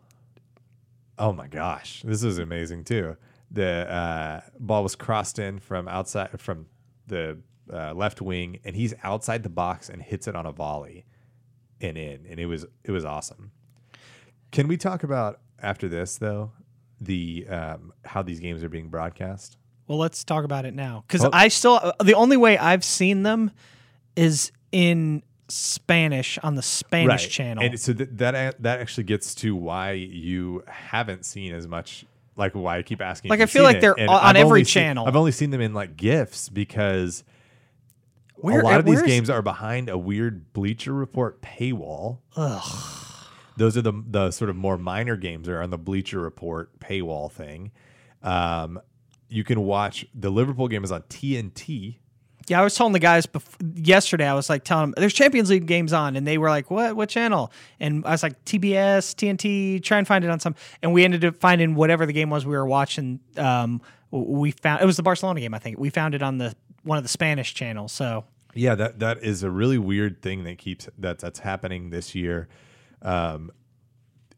Oh 1.19 1.33
my 1.33 1.47
gosh, 1.47 2.03
this 2.03 2.23
is 2.23 2.39
amazing 2.39 2.85
too. 2.85 3.17
The 3.51 3.91
uh, 3.91 4.41
ball 4.59 4.83
was 4.83 4.97
crossed 4.97 5.39
in 5.39 5.59
from 5.59 5.89
outside 5.89 6.41
from 6.41 6.67
the 7.07 7.39
uh, 7.73 7.95
left 7.95 8.21
wing, 8.21 8.59
and 8.65 8.75
he's 8.75 8.95
outside 9.05 9.43
the 9.43 9.49
box 9.49 9.89
and 9.89 10.03
hits 10.03 10.27
it 10.27 10.35
on 10.35 10.47
a 10.47 10.53
volley 10.53 11.05
and 11.83 11.97
in, 11.99 12.27
and 12.29 12.39
it 12.41 12.47
was 12.47 12.65
it 12.85 12.91
was 12.91 13.05
awesome. 13.05 13.51
Can 14.51 14.69
we 14.69 14.77
talk 14.77 15.03
about 15.03 15.41
after 15.61 15.89
this 15.89 16.19
though 16.19 16.53
the 17.01 17.47
um, 17.49 17.93
how 18.05 18.23
these 18.23 18.41
games 18.41 18.63
are 18.63 18.69
being 18.69 18.89
broadcast? 18.89 19.57
Well, 19.89 19.99
let's 19.99 20.25
talk 20.25 20.45
about 20.45 20.65
it 20.65 20.75
now 20.75 21.05
because 21.07 21.23
Well- 21.23 21.31
I 21.33 21.49
still 21.49 21.93
the 22.03 22.15
only 22.15 22.37
way 22.37 22.57
I've 22.59 22.85
seen 22.85 23.23
them 23.23 23.51
is 24.17 24.53
in 24.71 25.23
Spanish 25.49 26.39
on 26.39 26.55
the 26.55 26.63
Spanish 26.63 27.29
channel. 27.29 27.63
And 27.65 27.79
so 27.79 27.93
th- 27.93 28.09
that 28.15 28.63
that 28.63 28.81
actually 28.81 29.05
gets 29.05 29.35
to 29.37 29.55
why 29.55 29.93
you 29.93 30.65
haven't 30.67 31.25
seen 31.27 31.55
as 31.55 31.67
much. 31.67 32.05
Like 32.35 32.55
why 32.55 32.79
I 32.79 32.83
keep 32.83 33.03
asking. 33.03 33.29
Like, 33.29 33.41
I 33.41 33.47
feel 33.47 33.63
like 33.63 33.77
it. 33.77 33.81
they're 33.83 33.93
And 33.99 34.09
on 34.09 34.17
I've 34.19 34.37
every 34.37 34.43
only 34.49 34.65
seen- 34.65 34.73
channel. 34.83 35.07
I've 35.07 35.17
only 35.17 35.33
seen 35.33 35.51
them 35.51 35.61
in 35.61 35.75
like 35.75 35.99
gifs 35.99 36.49
because 36.49 37.25
Where- 38.43 38.61
a 38.61 38.65
lot 38.65 38.81
of 38.81 38.85
these 38.87 39.03
games 39.03 39.31
are 39.31 39.43
behind 39.43 39.89
a 39.89 39.97
weird 39.97 40.53
Bleacher 40.53 40.93
Report 40.93 41.41
paywall. 41.43 42.19
Those 43.57 43.77
are 43.77 43.83
the 43.83 43.93
the 44.07 44.31
sort 44.31 44.51
of 44.51 44.57
more 44.57 44.79
minor 44.79 45.17
games 45.17 45.47
that 45.47 45.53
are 45.55 45.63
on 45.63 45.71
the 45.71 45.79
Bleacher 45.79 46.19
Report 46.21 46.79
paywall 46.81 47.31
thing. 47.31 47.71
Um, 48.23 48.81
you 49.29 49.45
can 49.45 49.61
watch 49.63 50.07
the 50.15 50.31
Liverpool 50.31 50.69
game 50.69 50.85
is 50.85 50.93
on 50.93 51.03
TNT. 51.03 51.99
yeah, 52.49 52.61
I 52.61 52.65
was 52.65 52.75
telling 52.75 52.93
the 52.93 52.99
guys 52.99 53.27
yesterday. 53.75 54.27
I 54.27 54.35
was 54.35 54.49
like 54.51 54.65
telling 54.65 54.91
them 54.91 54.95
there's 54.97 55.13
Champions 55.13 55.51
League 55.51 55.67
games 55.67 55.93
on, 55.93 56.17
and 56.17 56.27
they 56.27 56.39
were 56.39 56.49
like, 56.49 56.71
"What? 56.71 56.97
What 56.97 57.09
channel?" 57.09 57.53
And 57.79 58.05
I 58.07 58.11
was 58.13 58.23
like, 58.23 58.43
"TBS, 58.45 59.15
TNT. 59.15 59.83
Try 59.83 59.99
and 59.99 60.07
find 60.07 60.25
it 60.25 60.31
on 60.31 60.41
some." 60.41 60.55
And 60.83 60.93
we 60.93 61.05
ended 61.05 61.25
up 61.25 61.37
finding 61.37 61.75
whatever 61.75 62.07
the 62.07 62.13
game 62.13 62.31
was 62.31 62.45
we 62.47 62.57
were 62.57 62.67
watching. 62.67 63.21
Um, 63.37 63.81
we 64.11 64.51
found 64.53 64.83
it 64.83 64.87
was 64.87 64.97
the 64.97 65.03
Barcelona 65.03 65.41
game. 65.41 65.55
I 65.55 65.59
think 65.59 65.79
we 65.79 65.91
found 65.91 66.15
it 66.15 66.23
on 66.23 66.39
the 66.39 66.55
one 66.83 66.99
of 66.99 67.05
the 67.05 67.09
Spanish 67.09 67.55
channels. 67.55 67.93
So 67.93 68.25
Yeah, 68.55 68.75
that 68.75 68.99
that 69.01 69.23
is 69.23 69.43
a 69.43 69.51
really 69.51 69.79
weird 69.79 70.23
thing 70.23 70.45
that 70.45 70.59
keeps 70.59 70.89
that 70.99 71.19
that's 71.19 71.39
happening 71.41 71.91
this 71.91 72.15
year. 72.15 72.49
Um, 73.03 73.51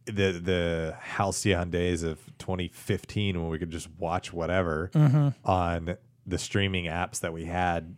the 0.06 0.32
the 0.32 0.96
halcyon 1.00 1.70
days 1.70 2.02
of 2.02 2.18
2015 2.38 3.40
when 3.40 3.50
we 3.50 3.58
could 3.58 3.70
just 3.70 3.88
watch 3.98 4.32
whatever 4.32 4.90
Mm-hmm. 4.94 5.28
on 5.48 5.96
the 6.26 6.38
streaming 6.38 6.84
apps 6.86 7.20
that 7.20 7.32
we 7.32 7.44
had 7.44 7.96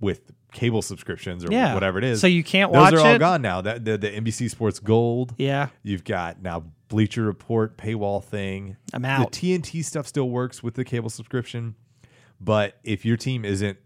with 0.00 0.32
cable 0.52 0.82
subscriptions 0.82 1.44
or 1.44 1.48
Yeah. 1.52 1.74
whatever 1.74 1.98
it 1.98 2.04
is. 2.04 2.20
So 2.20 2.26
you 2.26 2.42
can't 2.44 2.72
Those 2.72 2.80
watch 2.80 2.94
are 2.94 3.00
all 3.00 3.14
it? 3.14 3.18
gone 3.18 3.42
now. 3.42 3.60
That 3.60 3.84
the, 3.84 3.96
the 3.98 4.10
NBC 4.10 4.50
Sports 4.50 4.78
Gold. 4.80 5.34
yeah, 5.38 5.68
You've 5.82 6.04
got 6.04 6.42
now 6.42 6.64
Bleacher 6.88 7.22
Report 7.22 7.76
paywall 7.76 8.22
thing. 8.22 8.76
I'm 8.92 9.04
out. 9.04 9.32
The 9.32 9.38
TNT 9.58 9.84
stuff 9.84 10.06
still 10.06 10.28
works 10.30 10.62
with 10.62 10.74
the 10.74 10.84
cable 10.84 11.10
subscription, 11.10 11.74
but 12.44 12.76
if 12.84 13.04
your 13.04 13.16
team 13.16 13.44
isn't 13.44 13.78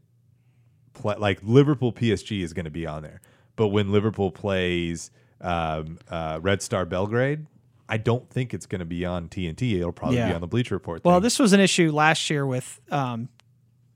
play, 0.95 1.15
like 1.17 1.39
Liverpool 1.43 1.93
PSG 1.93 2.43
is 2.43 2.53
going 2.53 2.65
to 2.65 2.71
be 2.71 2.87
on 2.87 3.03
there, 3.03 3.21
but 3.57 3.69
when 3.69 3.93
Liverpool 3.93 4.31
plays 4.31 5.11
um, 5.41 5.99
uh, 6.11 6.39
Red 6.43 6.63
Star 6.63 6.85
Belgrade, 6.85 7.47
I 7.89 7.97
don't 7.97 8.29
think 8.29 8.53
it's 8.53 8.67
going 8.67 8.81
to 8.81 8.85
be 8.85 9.05
on 9.07 9.29
TNT. 9.29 9.77
It'll 9.79 9.93
probably 9.93 10.17
be 10.17 10.23
on 10.23 10.41
the 10.41 10.47
Bleacher 10.47 10.75
Report. 10.75 11.05
Well, 11.05 11.17
thing. 11.17 11.23
this 11.23 11.39
was 11.39 11.53
an 11.53 11.61
issue 11.61 11.91
last 11.91 12.29
year 12.29 12.45
with 12.45 12.81
um, 12.91 13.29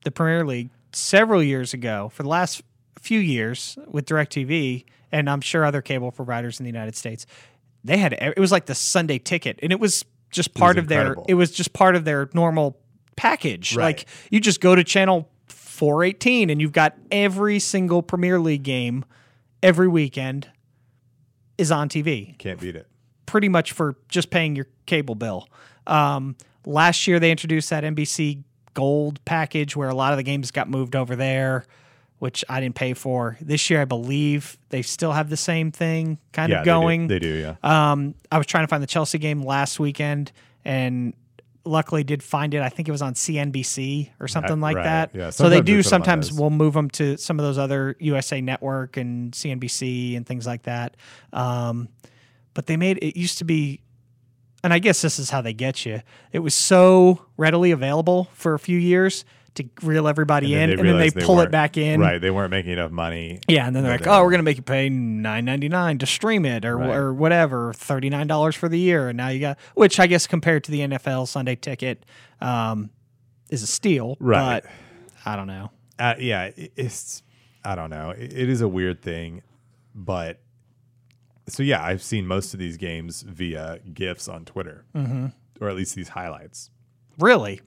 the 0.05 0.11
Premier 0.11 0.47
League 0.47 0.71
several 0.93 1.43
years 1.43 1.75
ago. 1.75 2.11
For 2.15 2.23
the 2.23 2.29
last 2.29 2.63
few 2.99 3.19
years 3.19 3.77
with 3.87 4.07
DirecTV, 4.07 4.85
and 5.11 5.29
I'm 5.29 5.41
sure 5.43 5.65
other 5.65 5.83
cable 5.83 6.11
providers 6.11 6.59
in 6.59 6.65
the 6.65 6.71
United 6.71 6.97
States, 6.97 7.27
they 7.85 7.99
had 7.99 8.15
it 8.15 8.39
was 8.39 8.53
like 8.53 8.67
the 8.67 8.75
Sunday 8.75 9.19
ticket, 9.19 9.59
and 9.63 9.73
it 9.73 9.81
was 9.81 10.05
just 10.31 10.55
part 10.55 10.79
of 10.79 10.85
incredible. 10.85 11.25
their. 11.25 11.33
It 11.33 11.35
was 11.35 11.51
just 11.51 11.73
part 11.73 11.95
of 11.95 12.05
their 12.05 12.31
normal 12.33 12.79
package. 13.17 13.77
Right. 13.77 13.85
Like 13.97 14.07
you 14.31 14.41
just 14.41 14.61
go 14.61 14.75
to 14.75 14.85
channel 14.85 15.29
418, 15.49 16.51
and 16.51 16.61
you've 16.61 16.73
got 16.73 16.95
every 17.11 17.59
single 17.59 18.03
Premier 18.03 18.39
League 18.39 18.63
game 18.63 19.05
every 19.63 19.89
weekend 19.89 20.49
is 21.59 21.71
on 21.71 21.89
TV 21.89 22.37
can't 22.39 22.59
beat 22.61 22.75
it. 22.75 22.89
pretty 23.27 23.49
much 23.49 23.73
for 23.73 23.95
just 24.09 24.31
paying 24.31 24.57
your 24.57 24.67
cable 24.87 25.15
bill. 25.15 25.47
Um, 25.87 26.37
last 26.67 27.07
year 27.07 27.21
they 27.21 27.31
introduced 27.31 27.71
that 27.71 27.85
NBC 27.85 28.43
Gold 28.75 29.23
package 29.25 29.77
where 29.77 29.89
a 29.91 29.95
lot 29.95 30.13
of 30.13 30.17
the 30.17 30.23
games 30.23 30.51
got 30.51 30.69
moved 30.69 30.97
over 30.97 31.15
there, 31.15 31.67
which 32.21 32.43
I 32.49 32.61
didn't 32.61 32.75
pay 32.75 32.95
for. 32.95 33.37
This 33.41 33.69
year 33.69 33.83
I 33.83 33.85
believe 33.85 34.57
they 34.71 34.81
still 34.83 35.13
have 35.13 35.29
the 35.29 35.37
same 35.37 35.71
thing 35.71 36.19
kind 36.33 36.51
Yeah, 36.51 36.61
of 36.61 36.65
going. 36.65 37.07
They 37.07 37.19
do. 37.19 37.35
They 37.35 37.41
do 37.43 37.57
yeah. 37.63 37.93
Um, 37.93 38.15
I 38.33 38.39
was 38.39 38.47
trying 38.47 38.65
to 38.65 38.69
find 38.69 38.83
the 38.83 38.87
Chelsea 38.89 39.19
game 39.19 39.43
last 39.43 39.79
weekend 39.79 40.33
and 40.65 41.13
luckily 41.65 42.05
did 42.05 42.23
find 42.23 42.55
it. 42.55 42.63
I 42.63 42.69
think 42.69 42.89
it 42.89 42.93
was 42.93 43.03
on 43.03 43.15
CNBC 43.15 44.11
or 44.21 44.29
something 44.29 44.61
like 44.61 44.77
right. 44.77 44.85
that. 44.85 45.11
Yeah, 45.15 45.31
so 45.31 45.49
they 45.49 45.61
do 45.61 45.63
put 45.63 45.69
'em 45.73 45.79
on 45.79 45.85
sometimes 45.85 46.33
we'll 46.33 46.51
move 46.51 46.75
them 46.75 46.91
to 46.91 47.17
some 47.17 47.39
of 47.39 47.45
those 47.45 47.59
other 47.59 47.97
USA 48.01 48.41
Network 48.41 48.97
and 48.97 49.33
CNBC 49.33 50.17
and 50.17 50.27
things 50.27 50.47
like 50.47 50.65
that. 50.65 50.97
Um, 51.33 51.89
but 52.55 52.67
they 52.67 52.77
made 52.77 52.99
it 53.03 53.17
used 53.17 53.39
to 53.39 53.45
be 53.45 53.81
and 54.65 54.73
I 54.73 54.79
guess 54.79 55.03
this 55.03 55.19
is 55.19 55.31
how 55.31 55.41
they 55.41 55.53
get 55.53 55.85
you. 55.85 56.03
It 56.31 56.39
was 56.39 56.55
so 56.55 57.27
readily 57.37 57.73
available 57.73 58.29
for 58.33 58.55
a 58.55 58.59
few 58.59 58.79
years 58.79 59.25
to 59.55 59.69
reel 59.83 60.09
everybody 60.09 60.55
And 60.55 60.73
in, 60.73 60.79
and 60.79 60.89
then 60.89 60.99
they 60.99 61.11
pull 61.11 61.41
it 61.41 61.51
back 61.51 61.77
in. 61.77 62.01
Right. 62.01 62.19
They 62.19 62.31
weren't 62.31 62.51
making 62.51 62.73
enough 62.73 62.91
money. 62.91 63.41
Yeah, 63.49 63.67
and 63.67 63.77
then 63.77 63.83
they're 63.83 63.93
like. 63.93 64.07
"Oh, 64.07 64.23
we're 64.23 64.31
gonna 64.31 64.43
make 64.43 64.57
you 64.57 64.63
pay 64.63 64.89
nine 64.89 65.45
ninety 65.45 65.69
nine 65.69 65.99
to 65.99 66.07
stream 66.07 66.45
it, 66.45 66.65
or 66.65 66.77
Right. 66.77 66.95
or 66.95 67.13
whatever, 67.13 67.73
thirty 67.73 68.09
nine 68.11 68.27
dollars 68.27 68.57
for 68.57 68.69
the 68.69 68.79
year." 68.79 69.09
And 69.09 69.17
now 69.17 69.29
you 69.29 69.41
got, 69.41 69.59
which 69.75 70.01
I 70.01 70.07
guess 70.07 70.27
compared 70.27 70.65
to 70.65 70.71
the 70.71 70.81
NFL 70.81 71.27
Sunday 71.29 71.57
ticket, 71.57 72.07
um, 72.41 72.91
is 73.51 73.63
a 73.63 73.67
steal. 73.67 74.17
Right. 74.21 74.63
But 74.63 74.71
I 75.27 75.37
don't 75.37 75.47
know. 75.47 75.71
Uh, 75.99 76.15
yeah, 76.19 76.51
it's 76.57 77.23
I 77.65 77.75
don't 77.75 77.91
know. 77.91 78.11
It, 78.11 78.33
it 78.33 78.49
is 78.49 78.61
a 78.61 78.69
weird 78.69 79.03
thing, 79.03 79.43
but 79.95 80.41
so 81.49 81.63
yeah, 81.63 81.85
I've 81.85 82.03
seen 82.03 82.27
most 82.27 82.55
of 82.55 82.61
these 82.61 82.77
games 82.77 83.23
via 83.23 83.81
gifs 83.93 84.29
on 84.29 84.45
Twitter, 84.45 84.85
mm-hmm. 84.95 85.27
or 85.61 85.69
at 85.69 85.77
least 85.77 85.95
these 85.95 86.09
highlights. 86.09 86.71
Really? 87.19 87.61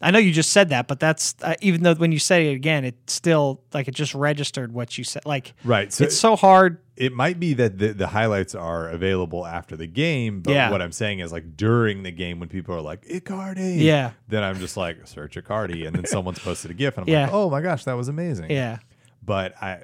I 0.00 0.10
know 0.12 0.18
you 0.20 0.32
just 0.32 0.52
said 0.52 0.68
that, 0.68 0.86
but 0.86 1.00
that's 1.00 1.34
uh, 1.42 1.54
even 1.60 1.82
though 1.82 1.94
when 1.94 2.12
you 2.12 2.18
say 2.20 2.50
it 2.50 2.54
again, 2.54 2.84
it 2.84 2.94
still 3.08 3.62
like 3.74 3.88
it 3.88 3.94
just 3.94 4.14
registered 4.14 4.72
what 4.72 4.96
you 4.96 5.02
said. 5.04 5.26
Like, 5.26 5.54
Right. 5.64 5.92
So 5.92 6.04
it's 6.04 6.16
so 6.16 6.36
hard. 6.36 6.78
it 6.96 7.12
might 7.12 7.40
be 7.40 7.54
that 7.54 7.78
the, 7.78 7.88
the 7.94 8.06
highlights 8.06 8.54
are 8.54 8.88
available 8.88 9.44
after 9.44 9.76
the 9.76 9.86
game, 9.88 10.40
but 10.40 10.52
Yeah. 10.52 10.70
what 10.70 10.80
I'm 10.82 10.92
saying 10.92 11.18
is 11.20 11.32
like 11.32 11.56
during 11.56 12.04
the 12.04 12.12
game 12.12 12.38
when 12.38 12.48
people 12.48 12.74
are 12.76 12.80
like 12.80 13.06
Icardi, 13.06 13.80
Yeah. 13.80 14.12
then 14.28 14.44
I'm 14.44 14.58
just 14.60 14.76
like 14.76 15.06
search 15.08 15.34
Icardi, 15.36 15.86
and 15.86 15.96
then 15.96 16.06
someone's 16.14 16.38
posted 16.38 16.70
a 16.70 16.74
GIF, 16.74 16.96
and 16.96 17.06
I'm 17.08 17.12
Yeah. 17.12 17.24
like, 17.24 17.32
oh 17.34 17.50
my 17.50 17.60
gosh, 17.60 17.84
that 17.84 17.94
was 17.94 18.06
amazing. 18.08 18.50
Yeah, 18.52 18.78
But 19.24 19.60
I, 19.60 19.82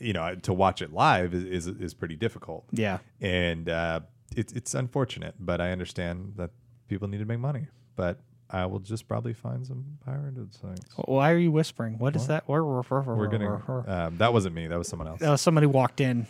you 0.00 0.12
know, 0.12 0.34
to 0.34 0.52
watch 0.52 0.82
it 0.82 0.92
live 0.92 1.32
is 1.32 1.44
is, 1.44 1.66
is 1.68 1.94
pretty 1.94 2.16
difficult, 2.16 2.64
yeah. 2.72 2.98
and 3.20 3.68
uh, 3.68 4.00
it's 4.36 4.52
it's 4.52 4.74
unfortunate, 4.74 5.36
but 5.38 5.60
I 5.60 5.70
understand 5.70 6.32
that 6.38 6.50
people 6.88 7.06
need 7.06 7.18
to 7.18 7.24
make 7.24 7.38
money, 7.38 7.68
but. 7.94 8.18
I 8.54 8.66
will 8.66 8.78
just 8.78 9.08
probably 9.08 9.32
find 9.32 9.66
some 9.66 9.84
pirated 10.04 10.54
sites. 10.54 10.86
Why 11.06 11.32
are 11.32 11.38
you 11.38 11.50
whispering? 11.50 11.98
What 11.98 12.14
is 12.14 12.28
that? 12.28 12.46
We're, 12.46 12.62
We're 12.62 13.26
gonna. 13.26 13.84
Um, 13.88 14.18
that 14.18 14.32
wasn't 14.32 14.54
me. 14.54 14.68
That 14.68 14.78
was 14.78 14.86
someone 14.86 15.08
else. 15.08 15.20
Oh, 15.22 15.34
somebody 15.34 15.66
walked 15.66 16.00
in. 16.00 16.28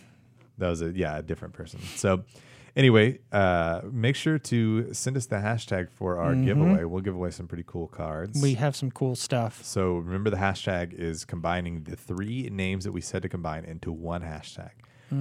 That 0.56 0.70
was 0.70 0.80
a 0.80 0.90
yeah, 0.90 1.18
a 1.18 1.22
different 1.22 1.52
person. 1.52 1.80
So 1.96 2.24
anyway, 2.74 3.18
uh, 3.30 3.82
make 3.92 4.16
sure 4.16 4.38
to 4.38 4.94
send 4.94 5.18
us 5.18 5.26
the 5.26 5.36
hashtag 5.36 5.90
for 5.90 6.18
our 6.18 6.34
giveaway. 6.34 6.84
We'll 6.84 7.02
give 7.02 7.14
away 7.14 7.30
some 7.30 7.46
pretty 7.46 7.64
cool 7.66 7.88
cards. 7.88 8.40
We 8.40 8.54
have 8.54 8.74
some 8.74 8.90
cool 8.90 9.16
stuff. 9.16 9.62
so 9.62 9.96
remember 9.96 10.30
the 10.30 10.38
hashtag 10.38 10.94
is 10.94 11.26
combining 11.26 11.82
the 11.82 11.94
three 11.94 12.48
names 12.50 12.84
that 12.84 12.92
we 12.92 13.02
said 13.02 13.20
to 13.22 13.28
combine 13.28 13.66
into 13.66 13.92
one 13.92 14.22
hashtag. 14.22 14.70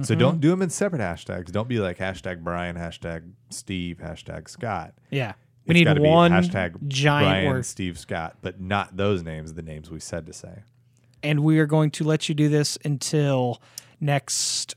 So 0.02 0.14
don't 0.16 0.40
do 0.40 0.48
them 0.48 0.62
in 0.62 0.70
separate 0.70 1.00
hashtags. 1.00 1.52
Don't 1.52 1.68
be 1.68 1.78
like 1.78 1.98
hashtag 1.98 2.42
Brian, 2.42 2.74
hashtag 2.76 3.30
Steve, 3.50 3.98
hashtag 4.02 4.48
Scott. 4.48 4.94
Yeah, 5.10 5.34
we 5.66 5.74
need 5.74 5.98
one 5.98 6.30
hashtag 6.32 6.86
giant 6.88 7.30
Brian, 7.30 7.46
word, 7.48 7.66
Steve, 7.66 7.98
Scott, 7.98 8.36
but 8.42 8.60
not 8.60 8.96
those 8.96 9.22
names. 9.22 9.54
The 9.54 9.62
names 9.62 9.90
we 9.90 10.00
said 10.00 10.26
to 10.26 10.32
say. 10.32 10.62
and 11.22 11.40
we 11.40 11.58
are 11.58 11.66
going 11.66 11.90
to 11.92 12.04
let 12.04 12.28
you 12.28 12.34
do 12.34 12.48
this 12.48 12.76
until 12.84 13.60
next 14.00 14.74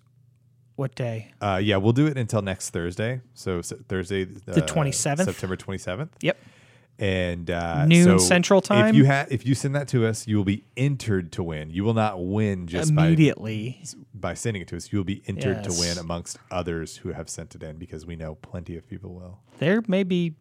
what 0.76 0.94
day? 0.96 1.34
Uh, 1.42 1.60
yeah, 1.62 1.78
we'll 1.78 1.92
do 1.94 2.06
it 2.08 2.18
until 2.18 2.42
next 2.42 2.70
Thursday. 2.70 3.22
So, 3.34 3.60
s 3.60 3.74
Thursday, 3.90 4.26
The 4.26 4.64
uh, 4.64 4.68
27th? 4.68 5.26
September 5.26 5.56
twenty 5.56 5.80
seventh. 5.80 6.16
Yep. 6.22 6.38
and 7.00 7.50
uh, 7.52 7.86
Noon 7.86 8.04
so 8.06 8.18
Central 8.20 8.62
Time? 8.62 8.90
If 8.90 8.96
you 8.96 9.08
ha- 9.08 9.26
if 9.30 9.46
you 9.46 9.56
send 9.56 9.76
that 9.76 9.88
to 9.90 10.06
us, 10.06 10.28
you 10.28 10.38
will 10.38 10.46
be 10.46 10.64
entered 10.78 11.32
to 11.34 11.44
win. 11.44 11.70
You 11.72 11.84
will 11.84 11.96
not 11.96 12.24
win 12.24 12.68
just 12.68 12.92
Immediately. 12.92 13.82
by 14.14 14.30
by 14.30 14.34
sending 14.36 14.62
it 14.62 14.68
to 14.70 14.78
us. 14.78 14.92
You 14.92 15.00
will 15.00 15.04
be 15.04 15.22
entered 15.28 15.64
to 15.64 15.72
win 15.80 15.98
amongst 15.98 16.38
others 16.52 16.98
who 16.98 17.10
have 17.12 17.28
sent 17.30 17.56
it 17.56 17.64
in 17.64 17.78
because 17.78 18.06
we 18.06 18.16
know 18.16 18.36
plenty 18.36 18.78
of 18.78 18.88
people 18.88 19.14
will. 19.16 19.40
There 19.60 19.82
may 19.88 20.04
be 20.04 20.36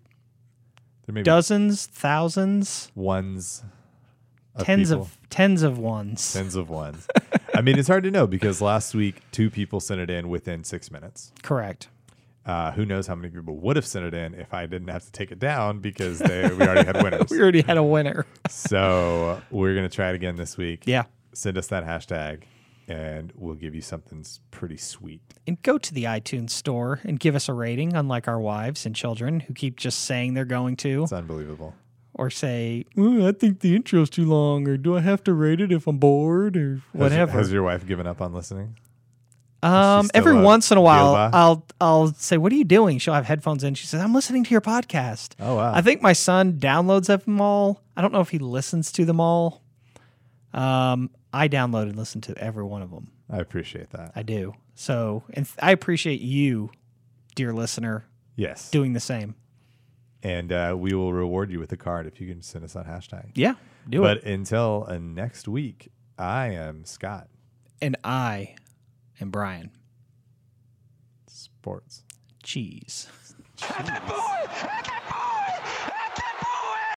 There 1.06 1.12
may 1.14 1.20
be 1.20 1.24
dozens, 1.24 1.86
thousands, 1.86 2.90
ones, 2.94 3.62
of 4.54 4.64
tens 4.66 4.88
people. 4.90 5.02
of 5.02 5.18
tens 5.30 5.62
of 5.62 5.78
ones. 5.78 6.32
tens 6.32 6.56
of 6.56 6.68
ones. 6.68 7.06
I 7.54 7.60
mean, 7.62 7.78
it's 7.78 7.88
hard 7.88 8.02
to 8.04 8.10
know 8.10 8.26
because 8.26 8.60
last 8.60 8.94
week 8.94 9.22
two 9.32 9.48
people 9.50 9.80
sent 9.80 10.00
it 10.00 10.10
in 10.10 10.28
within 10.28 10.64
six 10.64 10.90
minutes. 10.90 11.32
Correct. 11.42 11.88
Uh, 12.44 12.70
who 12.72 12.84
knows 12.86 13.06
how 13.08 13.14
many 13.16 13.28
people 13.32 13.56
would 13.56 13.74
have 13.76 13.86
sent 13.86 14.04
it 14.04 14.14
in 14.14 14.34
if 14.34 14.54
I 14.54 14.66
didn't 14.66 14.88
have 14.88 15.04
to 15.04 15.10
take 15.12 15.32
it 15.32 15.38
down 15.40 15.80
because 15.80 16.18
they, 16.20 16.42
we 16.48 16.62
already 16.62 16.86
had 16.86 16.96
winners. 17.02 17.30
We 17.30 17.40
already 17.40 17.62
had 17.62 17.76
a 17.76 17.82
winner. 17.82 18.24
So 18.48 19.40
we're 19.50 19.74
gonna 19.74 19.88
try 19.88 20.10
it 20.10 20.14
again 20.14 20.36
this 20.36 20.56
week. 20.56 20.82
Yeah. 20.86 21.04
Send 21.32 21.58
us 21.58 21.66
that 21.68 21.84
hashtag, 21.84 22.42
and 22.88 23.32
we'll 23.34 23.54
give 23.54 23.74
you 23.74 23.80
something 23.80 24.24
pretty 24.50 24.76
sweet. 24.76 25.20
And 25.46 25.60
go 25.62 25.76
to 25.78 25.92
the 25.94 26.04
iTunes 26.04 26.50
store 26.50 27.00
and 27.04 27.18
give 27.18 27.34
us 27.34 27.48
a 27.48 27.52
rating, 27.52 27.94
unlike 27.94 28.28
our 28.28 28.38
wives 28.40 28.86
and 28.86 28.94
children 28.94 29.40
who 29.40 29.54
keep 29.54 29.76
just 29.76 30.04
saying 30.04 30.34
they're 30.34 30.44
going 30.44 30.76
to, 30.76 31.02
It's 31.04 31.12
unbelievable. 31.12 31.74
or 32.14 32.30
say, 32.30 32.84
"Ooh, 32.98 33.26
I 33.26 33.32
think 33.32 33.60
the 33.60 33.74
intro's 33.76 34.08
too 34.10 34.24
long, 34.24 34.66
or 34.68 34.76
do 34.76 34.96
I 34.96 35.00
have 35.00 35.22
to 35.24 35.34
rate 35.34 35.60
it 35.60 35.72
if 35.72 35.86
I'm 35.86 35.98
bored, 35.98 36.56
or 36.56 36.74
Has- 36.74 36.82
whatever. 36.92 37.32
Has, 37.32 37.52
your 37.52 37.62
wife 37.64 37.86
given 37.86 38.06
up 38.06 38.20
on 38.20 38.32
listening? 38.32 38.76
Um, 39.62 40.08
every 40.14 40.36
a 40.36 40.42
once 40.42 40.70
in 40.70 40.78
a 40.78 40.80
while, 40.80 41.06
Gilba? 41.14 41.30
I'll 41.36 41.66
I'll 41.80 42.12
say, 42.14 42.36
"What 42.36 42.52
are 42.52 42.54
you 42.54 42.62
doing?" 42.64 42.98
She'll 42.98 43.14
have 43.14 43.26
headphones 43.26 43.64
in. 43.64 43.74
She 43.74 43.86
says, 43.86 44.00
"I'm 44.00 44.14
listening 44.14 44.44
to 44.44 44.50
your 44.50 44.60
podcast." 44.60 45.30
Oh, 45.40 45.56
wow. 45.56 45.72
I 45.74 45.80
think 45.82 46.02
my 46.02 46.12
son 46.12 46.52
downloads 46.60 47.06
them 47.06 47.40
all. 47.40 47.82
I 47.96 48.02
don't 48.02 48.12
know 48.12 48.20
if 48.20 48.28
he 48.28 48.38
listens 48.38 48.92
to 48.92 49.04
them 49.04 49.18
all. 49.20 49.62
Um, 50.54 51.10
I 51.36 51.48
download 51.48 51.82
and 51.82 51.96
listen 51.96 52.20
to 52.22 52.36
every 52.38 52.64
one 52.64 52.82
of 52.82 52.90
them. 52.90 53.10
I 53.30 53.38
appreciate 53.38 53.90
that. 53.90 54.12
I 54.16 54.22
do. 54.22 54.54
So, 54.74 55.22
and 55.34 55.46
th- 55.46 55.56
I 55.60 55.70
appreciate 55.72 56.20
you, 56.20 56.70
dear 57.34 57.52
listener, 57.52 58.04
yes. 58.36 58.70
doing 58.70 58.92
the 58.94 59.00
same. 59.00 59.34
and 60.22 60.50
uh, 60.52 60.74
we 60.78 60.92
will 60.94 61.12
reward 61.12 61.50
you 61.50 61.58
with 61.60 61.70
a 61.72 61.76
card 61.76 62.06
if 62.06 62.20
you 62.20 62.26
can 62.28 62.42
send 62.42 62.64
us 62.64 62.72
that 62.72 62.86
hashtag. 62.86 63.30
Yeah, 63.34 63.54
do 63.88 64.02
it. 64.04 64.08
but 64.08 64.16
it. 64.18 64.34
until 64.34 64.86
uh, 64.88 64.98
next 64.98 65.46
week, 65.48 65.90
I 66.18 66.48
am 66.48 66.84
Scott 66.84 67.28
And 67.82 67.96
I 68.02 68.54
am 69.20 69.30
Brian. 69.30 69.70
Sports. 71.26 72.02
Cheese. 72.42 73.08
Boy, 73.60 74.86